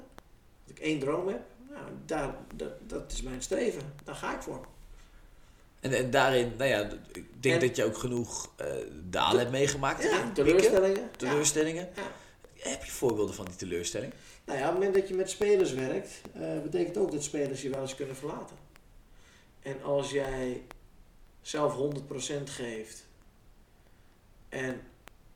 [0.67, 1.41] Dat ik één droom heb.
[1.71, 3.93] Nou, daar, dat, dat is mijn streven.
[4.05, 4.67] Daar ga ik voor.
[5.81, 6.81] En, en daarin, nou ja,
[7.13, 8.67] ik denk En- dat je ook genoeg eh
[9.11, 10.03] dalen hebt meegemaakt.
[10.03, 11.11] Ja, teleurstellingen.
[11.17, 11.89] teleurstellingen.
[11.95, 12.03] Ja.
[12.69, 14.13] Heb je voorbeelden van die teleurstelling?
[14.45, 17.63] Nou ja, op het moment dat je met spelers werkt, eh, betekent ook dat spelers
[17.63, 18.57] je wel eens kunnen verlaten.
[19.63, 20.63] En als jij
[21.43, 23.07] zelf 100% geeft
[24.49, 24.81] en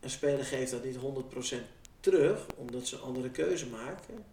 [0.01, 1.63] een speler geeft dat niet 100%
[2.01, 4.25] terug, omdat ze een andere keuze maken,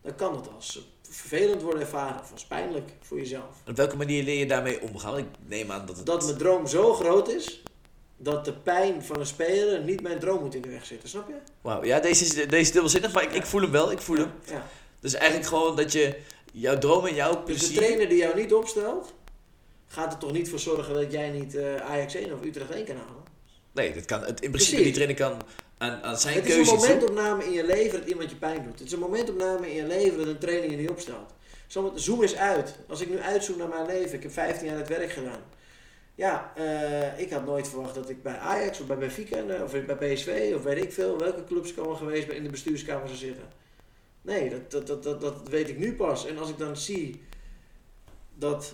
[0.00, 3.56] dan kan het als vervelend worden ervaren of als pijnlijk voor jezelf.
[3.68, 5.18] Op welke manier leer je daarmee omgaan?
[5.18, 6.06] Ik neem aan dat het...
[6.06, 7.62] Dat mijn droom zo groot is
[8.22, 11.28] dat de pijn van een speler niet mijn droom moet in de weg zitten, snap
[11.28, 11.34] je?
[11.60, 14.16] Wauw, ja, deze is, deze is dubbelzinnig, maar ik, ik voel hem wel, ik voel
[14.16, 14.30] hem.
[14.44, 14.66] Ja.
[15.00, 16.16] Dus eigenlijk gewoon dat je
[16.52, 17.76] jouw droom en jouw Dus de plezier...
[17.76, 19.14] trainer die jou niet opstelt,
[19.86, 22.84] gaat er toch niet voor zorgen dat jij niet eh, Ajax 1 of Utrecht 1
[22.84, 23.22] kan halen?
[23.72, 24.82] Nee, dat kan, het, in principe Precies.
[24.82, 25.42] die trainer kan
[25.78, 28.78] aan, aan zijn Het is een momentopname in je leven dat iemand je pijn doet.
[28.78, 31.30] Het is een momentopname in je leven dat een trainer je niet opstelt.
[31.94, 32.74] Zoom eens uit.
[32.88, 35.40] Als ik nu uitzoom naar mijn leven, ik heb 15 jaar het werk gedaan.
[36.14, 39.70] Ja, eh, ik had nooit verwacht dat ik bij Ajax of bij Benfica eh, of
[39.70, 43.06] bij PSV of weet ik veel, welke clubs ik allemaal geweest ben, in de bestuurskamer
[43.06, 43.44] zou zitten.
[44.22, 46.26] Nee, dat, dat, dat, dat, dat weet ik nu pas.
[46.26, 47.22] En als ik dan zie
[48.34, 48.72] dat,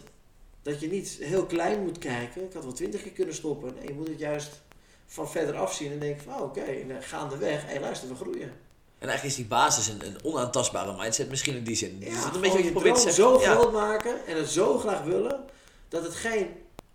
[0.62, 3.74] dat je niet heel klein moet kijken, ik had wel twintig keer kunnen stoppen.
[3.74, 4.61] Nee, je moet het juist
[5.07, 8.53] van verder afzien en denken van oh, oké, en, eh, gaandeweg, hé luister, we groeien.
[8.99, 11.97] En eigenlijk is die basis een, een onaantastbare mindset misschien in die zin.
[12.01, 13.24] Ja, is dat een gewoon beetje wat je probeert te zeggen?
[13.24, 13.55] zo Ja.
[13.55, 15.45] groot maken en het zo graag willen,
[15.89, 16.49] dat het geen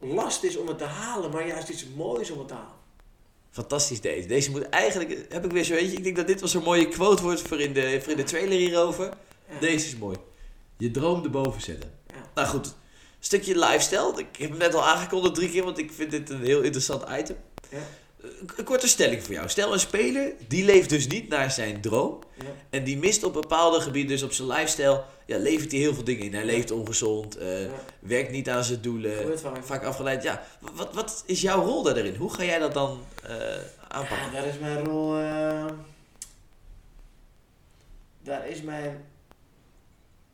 [0.03, 2.81] last is om het te halen, maar juist iets moois om het te halen.
[3.51, 4.27] Fantastisch deze.
[4.27, 5.97] Deze moet eigenlijk, heb ik weer zo eentje.
[5.97, 8.23] Ik denk dat dit wel zo'n mooie quote wordt voor in de, voor in de
[8.23, 9.05] trailer hierover.
[9.49, 9.59] Ja.
[9.59, 10.17] Deze is mooi.
[10.77, 11.91] Je droom erboven zetten.
[12.07, 12.29] Ja.
[12.35, 12.73] Nou goed,
[13.19, 14.13] stukje lifestyle.
[14.15, 17.03] Ik heb hem net al aangekondigd drie keer, want ik vind dit een heel interessant
[17.19, 17.37] item.
[17.69, 17.79] Ja.
[18.23, 19.49] Een- Een korte stelling voor jou.
[19.49, 22.19] Stel een speler, die leeft dus niet naar zijn droom.
[22.37, 22.43] Ja.
[22.69, 26.03] En die mist op bepaalde gebieden, dus op zijn lifestyle, ja, levert hij heel veel
[26.03, 26.33] dingen in.
[26.33, 27.69] Hij leeft ongezond, eh, Ja.
[27.99, 29.83] werkt niet aan zijn doelen, vaak.
[29.83, 30.23] afgeleid.
[30.23, 30.43] Ja,
[30.73, 32.15] wat, wat is jouw rol daarin?
[32.15, 34.31] Hoe ga jij dat dan eh, Ja, aanpakken?
[34.33, 35.17] daar is mijn rol.
[35.17, 35.65] eh,
[38.23, 39.05] daar is mijn.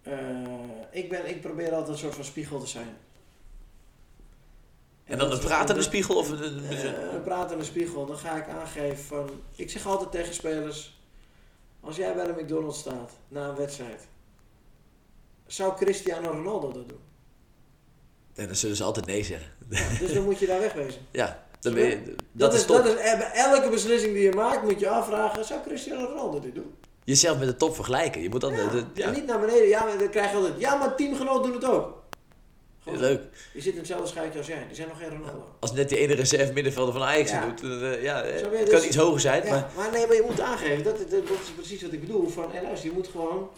[0.02, 0.18] eh,
[0.92, 2.98] ik, ben, ik probeer altijd een soort van spiegel te zijn.
[5.10, 6.44] En dan een pratende spiegel of een...
[6.44, 8.06] een- een pratende spiegel.
[8.06, 9.30] Dan ga ik aangeven van.
[9.56, 10.98] Ik zeg altijd tegen spelers.
[11.82, 14.08] Als jij bij de McDonald's staat na een wedstrijd.
[15.48, 17.00] Zou Cristiano Ronaldo dat doen?
[18.34, 19.52] Ja, dan zullen ze altijd nee zeggen.
[19.70, 21.02] Ja, dus dan moet je daar wegwezen.
[21.12, 22.76] Ja, dan ben je, dat, Dat, is top.
[22.76, 26.56] dat is eh, elke beslissing die je maakt, moet je afvragen: zou Cristiano Ronaldo dit
[26.56, 26.74] doen?
[27.04, 28.22] Jezelf met de top vergelijken.
[28.22, 28.54] Je moet dan...
[28.56, 29.08] Ja, de- de- ja.
[29.08, 29.68] En niet naar beneden.
[29.68, 30.60] Ja, maar dan krijg je altijd.
[30.60, 31.99] Ja, maar teamgenoot doen het ook.
[32.84, 33.22] Gewoon, Leuk.
[33.54, 34.64] Die zit in hetzelfde schuitje als jij.
[34.68, 35.48] Die zijn nog geen Ronaldo.
[35.60, 37.46] Als net die ene reserve middenvelder van Ajax Ja.
[37.46, 39.70] doet, dan, eh, ja, eh, het dus- kan iets hoger zijn, Ja, maar...
[39.76, 39.92] maar...
[39.92, 40.84] nee, maar je moet aangeven.
[40.84, 42.28] Dat, dat, dat is precies wat ik bedoel.
[42.30, 43.50] Van, hey, luister, je moet gewoon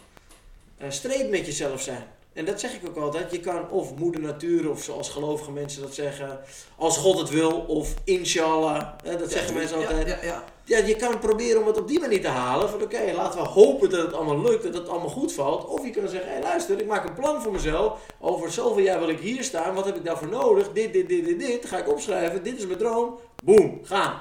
[0.78, 2.04] eh streed met jezelf zijn.
[2.32, 3.30] En dat zeg ik ook altijd.
[3.30, 6.40] Je kan of moeder natuur, of zoals gelovige mensen dat zeggen,
[6.76, 8.88] als God het wil, of inshallah.
[9.04, 10.08] Hè, dat zeggen mensen altijd.
[10.08, 12.68] Ja, ja, Ja, je kan proberen om het op die manier te halen.
[12.68, 15.64] Van oké, laten we hopen dat het allemaal lukt, dat het allemaal goed valt.
[15.64, 18.00] Of je kan zeggen, hé luister, ik maak een plan voor mezelf.
[18.20, 19.74] Over zoveel jaar wil ik hier staan.
[19.74, 20.72] Wat heb ik daarvoor nodig?
[20.72, 21.66] Dit, dit, dit, dit, dit.
[21.66, 22.42] Ga ik opschrijven.
[22.42, 23.18] Dit is mijn droom.
[23.44, 24.20] Boom, gaan.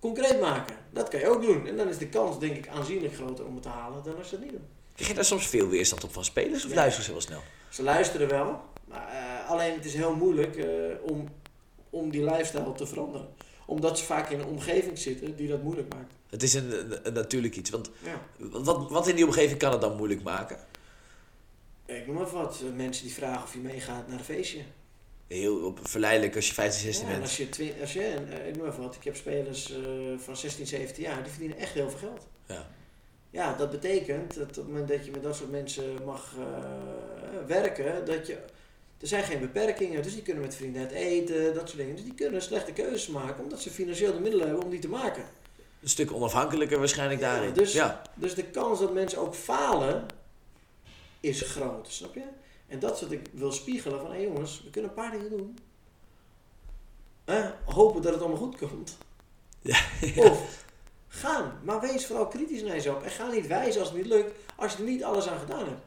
[0.00, 0.76] Concreet maken.
[0.90, 1.66] Dat kan je ook doen.
[1.66, 4.30] En dan is de kans, denk ik, aanzienlijk groter om het te halen dan als
[4.30, 4.81] je dat niet doet.
[4.94, 6.76] Krijg je daar soms veel weerstand op van spelers of Ja.
[6.76, 7.42] luisteren ze wel snel?
[7.68, 8.60] Ze luisteren wel.
[8.84, 10.66] Maar, eh, alleen het is heel moeilijk eh,
[11.02, 11.28] om,
[11.90, 13.28] om die lifestyle te veranderen.
[13.66, 16.12] Omdat ze vaak in een omgeving zitten die dat moeilijk maakt.
[16.30, 18.20] Het is een, een, een natuurlijk iets, want Ja.
[18.38, 20.58] wat, wat in die omgeving kan het dan moeilijk maken?
[21.86, 22.60] Ik noem even wat.
[22.66, 24.60] eh, Mensen die vragen of je meegaat naar een feestje.
[25.26, 27.28] Heel op, verleidelijk als je 15, 16 Ja, en bent.
[27.28, 28.14] als je, twi- als je
[28.48, 28.94] ik noem even wat.
[28.94, 29.72] Ik heb spelers
[30.18, 31.22] van 16, 17 jaar.
[31.22, 32.26] Die verdienen echt heel veel geld.
[32.46, 32.66] Ja.
[33.32, 37.46] Ja, dat betekent dat op het moment dat je met dat soort mensen mag eh,
[37.46, 38.34] werken, dat je...
[39.00, 41.94] Er zijn geen beperkingen, dus die kunnen met vrienden uit eten, dat soort dingen.
[41.94, 44.88] Dus die kunnen slechte keuzes maken, omdat ze financieel de middelen hebben om die te
[44.88, 45.24] maken.
[45.82, 47.52] Een stuk onafhankelijker waarschijnlijk Ja, daarin.
[47.54, 48.02] dus- ja.
[48.14, 50.06] Dus de kans dat mensen ook falen,
[51.20, 52.22] is groot, snap je?
[52.68, 55.30] En dat is wat ik wil spiegelen van, hé jongens, we kunnen een paar dingen
[55.30, 55.58] doen.
[57.24, 58.98] Eh, hopen dat het allemaal goed komt.
[59.60, 59.78] Ja,
[60.16, 60.64] Of
[61.12, 63.02] gaan, maar wees vooral kritisch naar jezelf.
[63.02, 65.66] En ga niet wijzen als het niet lukt, als je er niet alles aan gedaan
[65.66, 65.82] hebt.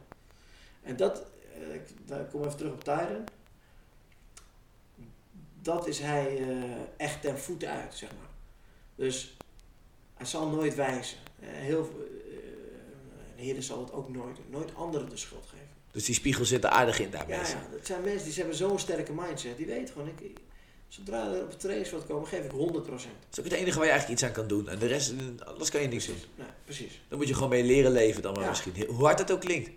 [0.82, 1.22] En dat,
[1.54, 3.24] eh, ik, daar kom even terug op Tyron.
[5.62, 6.64] Dat is hij eh,
[6.96, 8.28] echt ten voeten uit, zeg maar.
[8.94, 9.36] Dus
[10.14, 11.18] hij zal nooit wijzen.
[11.40, 11.90] Eh, heel,
[13.36, 14.50] een heren zal het ook nooit.
[14.50, 15.66] Nooit anderen de schuld geven.
[15.90, 17.58] Dus die spiegel zit er aardig in daar Ja, mensen.
[17.58, 19.56] ja, dat zijn mensen die hebben zo'n sterke mindset.
[19.56, 20.38] Die weten gewoon, ik,
[20.88, 22.54] zodra er op het trainingsveld komen, geef ik 100%.
[22.54, 22.98] Dat
[23.32, 24.68] is ook het enige waar je eigenlijk iets aan kan doen.
[24.68, 25.12] En de rest,
[25.44, 26.16] anders kan je niks doen.
[26.34, 27.00] Nee, precies.
[27.08, 28.48] Dan moet je gewoon mee leren leven dan maar Ja.
[28.48, 28.84] misschien.
[28.88, 29.70] Hoe hard het ook klinkt.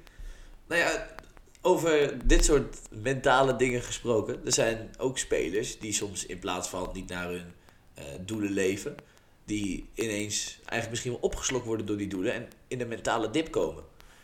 [0.68, 1.08] Nou ja,
[1.62, 4.46] over dit soort mentale dingen gesproken.
[4.46, 7.54] Er zijn ook spelers die soms in plaats van niet naar hun
[7.94, 8.96] eh, doelen leven.
[9.46, 12.34] Die ineens eigenlijk misschien wel opgeslokt worden door die doelen.
[12.34, 13.84] En in een mentale dip komen.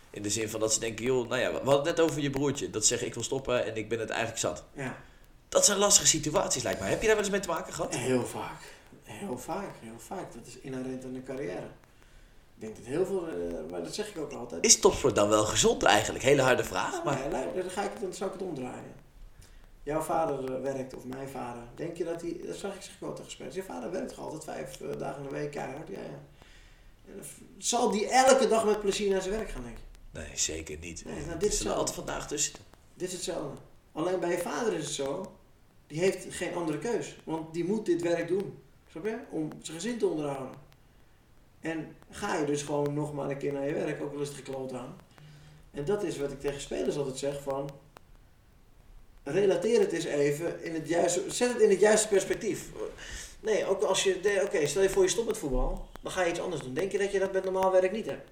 [0.10, 2.22] In de zin van dat ze denken, joh, nou ja, we hadden het net over
[2.22, 2.70] je broertje.
[2.70, 4.64] Dat zegt ik wil stoppen en ik ben het eigenlijk zat.
[4.76, 5.04] Ja.
[5.50, 6.90] Dat zijn lastige situaties lijkt mij.
[6.90, 7.96] Heb je daar wel eens mee te maken gehad?
[7.96, 8.62] Heel vaak.
[9.04, 10.34] Heel vaak, heel vaak.
[10.34, 11.68] Dat is inherent aan de carrière.
[12.56, 14.66] Ik denk dat heel veel, eh, maar dat zeg ik ook altijd.
[14.66, 16.24] Is topsport dan wel gezond eigenlijk?
[16.24, 17.04] Hele harde vraag.
[17.04, 18.94] Maar Maar nee, dan, ga ik, het- dan zou ik het omdraaien.
[19.84, 21.64] Jouw vader eh, werkt, of mijn vader.
[21.76, 23.56] Denk je dat hij, dat zag ik zeg ik wel tegen spelers.
[23.56, 25.88] Je vader werkt toch altijd vijf eh, dagen in de week keihard?
[25.88, 26.20] Ja, ja.
[27.14, 27.24] En
[27.58, 29.84] zal die elke dag met plezier naar zijn werk gaan, denk ik.
[30.12, 31.06] nee, zeker niet.
[31.06, 32.54] Nee, nou, dit is altijd vandaag tussen.
[32.94, 33.58] Dit is hetzelfde.
[33.96, 35.32] Alleen bij je vader is het zo,
[35.88, 37.16] die heeft geen andere keus.
[37.24, 38.58] Want die moet dit werk doen.
[38.92, 39.18] Snap je?
[39.30, 40.56] Om zijn gezin te onderhouden.
[41.60, 44.28] En ga je dus gewoon nog maar een keer naar je werk, ook al is
[44.28, 44.96] het gekloot aan.
[45.72, 47.70] En dat is wat ik tegen spelers altijd zeg van...
[49.24, 51.32] Relateer het eens even in het juiste...
[51.32, 52.70] Zet het in het juiste perspectief.
[53.40, 54.42] Nee, ook als je...
[54.44, 55.88] Oké, stel je voor je stopt met voetbal.
[56.02, 56.74] Dan ga je iets anders doen.
[56.74, 58.30] Denk je dat je dat met normaal werk niet hebt?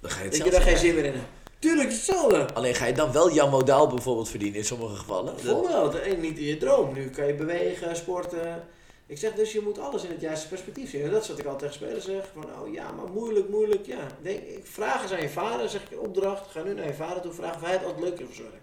[0.00, 1.41] Dan ga je het Dat je daar geen zin meer in hebt?
[1.62, 2.54] Tuurlijk, het is hetzelfde.
[2.54, 5.34] Alleen ga je dan wel jouw modaal bijvoorbeeld verdienen in sommige gevallen.
[5.34, 6.94] Bijvoorbeeld, en niet in je droom.
[6.94, 8.64] Nu kan je bewegen, sporten.
[9.06, 11.02] Ik zeg dus, je moet alles in het juiste perspectief zien.
[11.02, 12.30] En dat is wat ik altijd tegen spelers zeg.
[12.34, 13.86] Van, oh ja, maar moeilijk, moeilijk.
[13.86, 16.50] Ja, denk, ik vraag eens aan je vader, zeg ik opdracht.
[16.50, 18.62] Ga nu naar je vader toe, vraag of hij het altijd leuk vindt voor werk.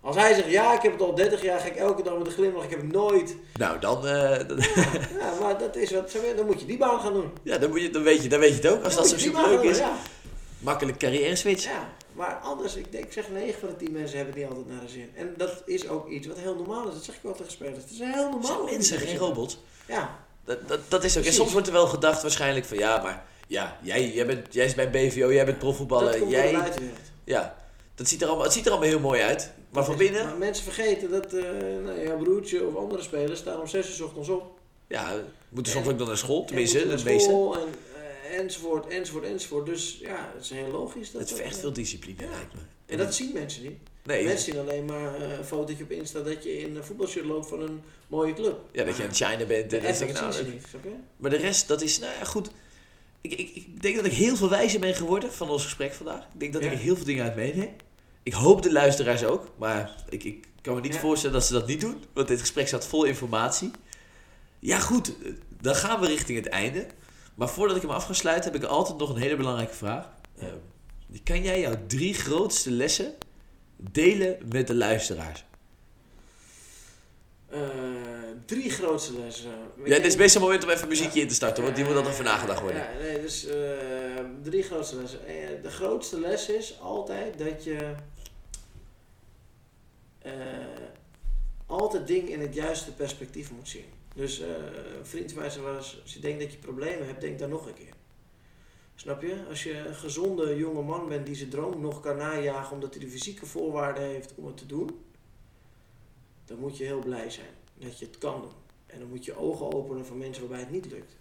[0.00, 2.26] Als hij zegt, ja, ik heb het al 30 jaar, ga ik elke dag met
[2.26, 3.36] een glimlach, ik heb het nooit.
[3.54, 4.38] Nou, dan, eh,
[5.20, 7.30] Ja, maar dat is wat, dan moet je die baan gaan doen.
[7.42, 8.84] ja, dan, moet je, dan, weet je, dan weet je het ook.
[8.84, 9.78] Als Dan dat zo leuk is.
[9.78, 9.96] Ja.
[10.58, 11.64] Makkelijk carrière switch.
[11.64, 14.88] Ja, maar anders, ik, zeg 9 van de 10 mensen hebben niet altijd naar de
[14.88, 15.10] zin.
[15.14, 16.94] En dat is ook iets wat heel normaal is.
[16.94, 17.78] Dat zeg ik wel tegen spelers.
[17.78, 18.42] Het is heel normaal.
[18.42, 19.58] Zijn mensen, geen robots.
[19.88, 21.24] Ja, Dat, dat, dat is ook.
[21.24, 24.64] En soms wordt er wel gedacht waarschijnlijk van ja, maar ja, jij, jij, bent, jij
[24.64, 26.28] is bij BVO, jij bent profvoetballer.
[26.28, 26.72] Jij,
[27.24, 27.56] ja,
[27.94, 29.52] dat ziet er allemaal, het ziet er allemaal heel mooi uit.
[29.70, 31.42] Maar van binnen, Maar mensen vergeten dat eh
[31.84, 34.58] nou, jouw broertje of andere spelers staan om 6 uur 's ochtends op.
[34.86, 35.12] ja,
[35.48, 36.40] moeten soms ook dan naar school.
[36.40, 37.28] En Tenminste, de meeste.
[37.28, 37.68] school En,
[38.30, 39.66] enzovoort, enzovoort, enzovoort.
[39.66, 41.10] Dus ja, het is heel logisch.
[41.10, 42.30] Dat Het dat- vergt veel discipline, Ja.
[42.30, 42.60] lijkt me.
[42.86, 43.78] En dat zien mensen niet.
[44.04, 47.24] nee, Mensen zien alleen maar eh, een fotootje op Insta dat je in een voetbalshirt
[47.24, 48.58] loopt van een mooie club.
[48.72, 49.72] ja, dat je het shinen bent.
[49.72, 50.52] En dat nou, zien ze leuk.
[50.52, 50.66] niet?
[51.16, 52.50] Maar de rest, dat is, nou ja, goed.
[53.20, 56.22] Ik, ik, ik denk dat ik heel veel wijzer ben geworden van ons gesprek vandaag.
[56.34, 56.70] Ik denk dat Ja.
[56.70, 57.74] ik heel veel dingen uit meeneem.
[58.22, 61.00] Ik hoop de luisteraars ook, maar ik, ik kan me niet Ja.
[61.00, 63.70] voorstellen dat ze dat niet doen, want dit gesprek zat vol informatie.
[64.58, 66.86] Ja, goed, eh, dan gaan we richting het einde.
[67.36, 70.08] Maar voordat ik hem af ga sluiten, heb ik altijd nog een hele belangrijke vraag.
[70.34, 70.46] Ja.
[70.46, 73.14] Eh, kan jij jouw drie grootste lessen
[73.76, 75.44] delen met de luisteraars?
[77.48, 77.60] Eh,
[78.46, 79.50] drie grootste lessen.
[79.84, 81.96] Ja, dit is best een moment om even muziekje in te starten, want die moet
[81.96, 82.80] altijd voor nagedacht worden.
[82.80, 83.56] Ja, nee, dus eh,
[84.42, 85.26] drie grootste lessen.
[85.26, 87.94] Eh, De grootste les is altijd dat je
[90.18, 90.32] eh,
[91.66, 93.84] altijd dingen in het juiste perspectief moet zien.
[94.16, 94.48] Dus eh,
[94.98, 97.66] een vriend van mij zei als je denkt dat je problemen hebt, denk dan nog
[97.66, 97.94] een keer.
[98.94, 99.44] Snap je?
[99.48, 103.04] Als je een gezonde jonge man bent die zijn droom nog kan najagen omdat hij
[103.04, 105.04] de fysieke voorwaarden heeft om het te doen,
[106.44, 108.52] dan moet je heel blij zijn dat je het kan doen.
[108.86, 111.16] En dan moet je ogen openen voor mensen waarbij het niet lukt.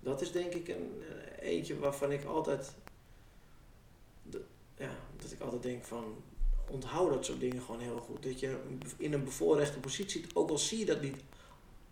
[0.00, 1.02] Dat is denk ik een
[1.38, 2.74] eh, eentje waarvan ik altijd,
[4.76, 6.04] ja, dat ik altijd denk van,
[6.70, 8.22] onthoud dat soort dingen gewoon heel goed.
[8.22, 8.56] Dat je
[8.96, 11.16] in een bevoorrechte positie zit, ook al zie je dat niet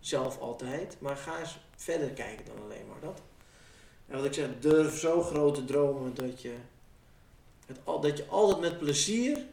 [0.01, 3.21] zelf altijd, maar ga eens verder kijken dan alleen maar dat.
[4.07, 6.55] En wat ik zeg, durf zo groot te dromen dat je,
[7.65, 9.45] het, dat je altijd met plezier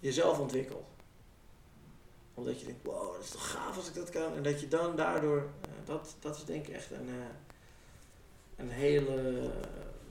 [0.00, 0.86] jezelf ontwikkelt.
[2.34, 4.34] Omdat je denkt, wow, dat is toch gaaf als ik dat kan.
[4.34, 7.14] En dat je dan daardoor, eh, dat, dat is denk ik echt een, eh,
[8.56, 9.50] een hele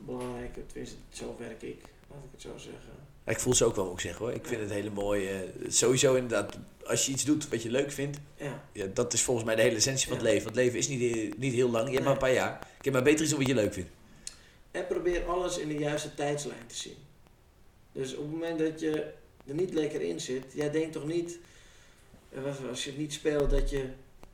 [0.05, 3.00] belangrijke, tenminste zo werk ik, laat ik het zo zeggen.
[3.25, 4.33] Ik voel ze ook wel, moet ik zeggen hoor.
[4.35, 5.27] Ik vind het hele mooi.
[5.27, 9.21] eh, sowieso inderdaad, als je iets doet wat je leuk vindt, Ja, ja, dat is
[9.21, 10.43] volgens mij de hele essentie van het leven.
[10.43, 12.03] Want het leven is niet, heel- niet heel lang, je hebt Nee.
[12.03, 12.67] maar een paar jaar.
[12.77, 13.89] Ik heb maar beter iets doen wat je leuk vindt.
[14.71, 16.95] En probeer alles in de juiste tijdslijn te zien.
[17.91, 18.91] Dus op het moment dat je
[19.47, 21.39] er niet lekker in zit, jij denkt toch niet,
[22.29, 23.85] eh, als je het niet speelt, dat je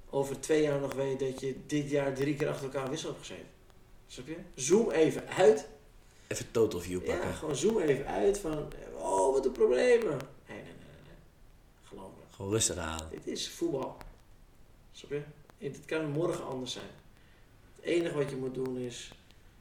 [0.10, 3.22] over twee jaar nog weet dat je dit jaar drie keer achter elkaar wissel hebt
[3.26, 3.46] gezeten.
[4.08, 4.36] Snap je?
[4.56, 5.68] Zoom even uit.
[6.28, 7.28] Even total view pakken.
[7.28, 8.68] Ja, gewoon zoom even uit van,
[8.98, 10.18] oh wat een problemen.
[10.48, 11.16] Nee, nee, nee, nee.
[11.84, 12.36] Geloof me.
[12.36, 13.08] Gewoon rustig aan.
[13.12, 13.98] Dit is voetbal.
[14.92, 15.22] Snap je?
[15.58, 16.90] Het kan morgen anders zijn.
[17.76, 19.12] Het enige wat je moet doen is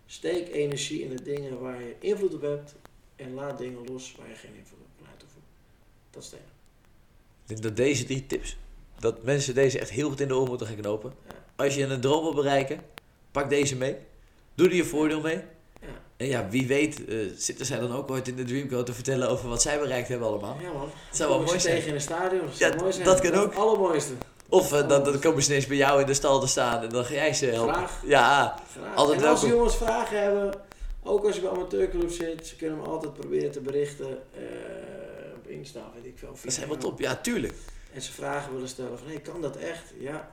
[0.06, 2.74] steek energie in de dingen waar je invloed op hebt
[3.16, 5.44] en laat dingen los waar je geen invloed op uitoefenen.
[6.10, 6.54] Dat is het enige.
[7.42, 8.56] Ik denk dat deze drie tips,
[8.98, 11.14] dat mensen deze echt heel goed in de oren moeten gaan knopen.
[11.28, 11.34] Ja.
[11.56, 12.84] Als je een droom wil bereiken,
[13.30, 13.96] pak deze mee.
[14.54, 15.42] Doe er je voordeel mee.
[16.16, 18.92] Ja, En ja, wie weet eh, zitten zij dan ook ooit in de Dreamcode te
[18.92, 20.56] vertellen over wat zij bereikt hebben allemaal.
[20.60, 20.88] ja man.
[21.08, 21.74] Het zou wel mooi zijn.
[21.74, 22.46] tegen in een stadion.
[22.46, 23.04] Dat, Ja, mooi zijn.
[23.04, 23.50] dat kan ook.
[23.50, 24.12] Het allermooiste.
[24.48, 26.88] Of eh, dan, dan komen ze ineens bij jou in de stal te staan en
[26.88, 27.74] dan ga jij ze helpen.
[27.74, 28.02] Graag.
[28.04, 28.94] Ja, Graag.
[28.96, 29.58] Altijd en als welkom.
[29.58, 30.54] jongens vragen hebben,
[31.02, 34.42] ook als je bij amateurclub zit, ze kunnen me altijd proberen te berichten eh,
[35.36, 36.28] op Insta, weet ik veel.
[36.28, 36.98] dat is helemaal top.
[37.00, 37.54] Ja, tuurlijk.
[37.92, 39.82] En ze vragen willen stellen van, hey, kan dat echt?
[39.98, 40.30] Ja,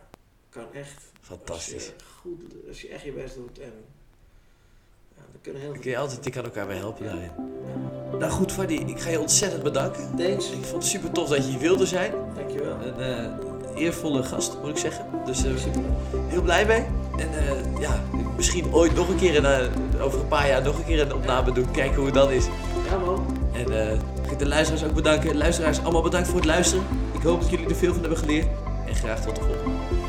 [0.50, 1.02] kan echt.
[1.22, 1.74] Fantastisch.
[1.74, 3.74] Als je, goed, als je echt je best doet en
[5.34, 5.82] we kunnen heel Dan veel.
[5.82, 7.32] kun je altijd, je kan elkaar bij helpen daarin.
[8.20, 10.02] Nou goed, Fadi, ik ga je ontzettend bedanken.
[10.18, 10.50] Thanks.
[10.52, 12.12] Ik vond het super tof dat je hier wilde zijn.
[12.36, 12.76] Dankjewel.
[12.86, 15.06] Een eh, eervolle gast, moet ik zeggen.
[15.26, 15.82] Dus eh, Super.
[16.28, 16.86] heel blij mee.
[17.18, 18.02] En eh, ja,
[18.36, 19.70] misschien ooit nog een keer, een,
[20.02, 21.72] over een paar jaar nog een keer een opname doen.
[21.72, 22.46] Kijken hoe het dan is.
[22.90, 23.26] Ja man.
[23.54, 23.68] En
[24.26, 25.38] ga ik de luisteraars ook bedanken.
[25.38, 26.86] Luisteraars, allemaal bedankt voor het luisteren.
[27.14, 28.48] Ik hoop dat jullie er veel van hebben geleerd.
[28.88, 30.03] En graag tot de volgende.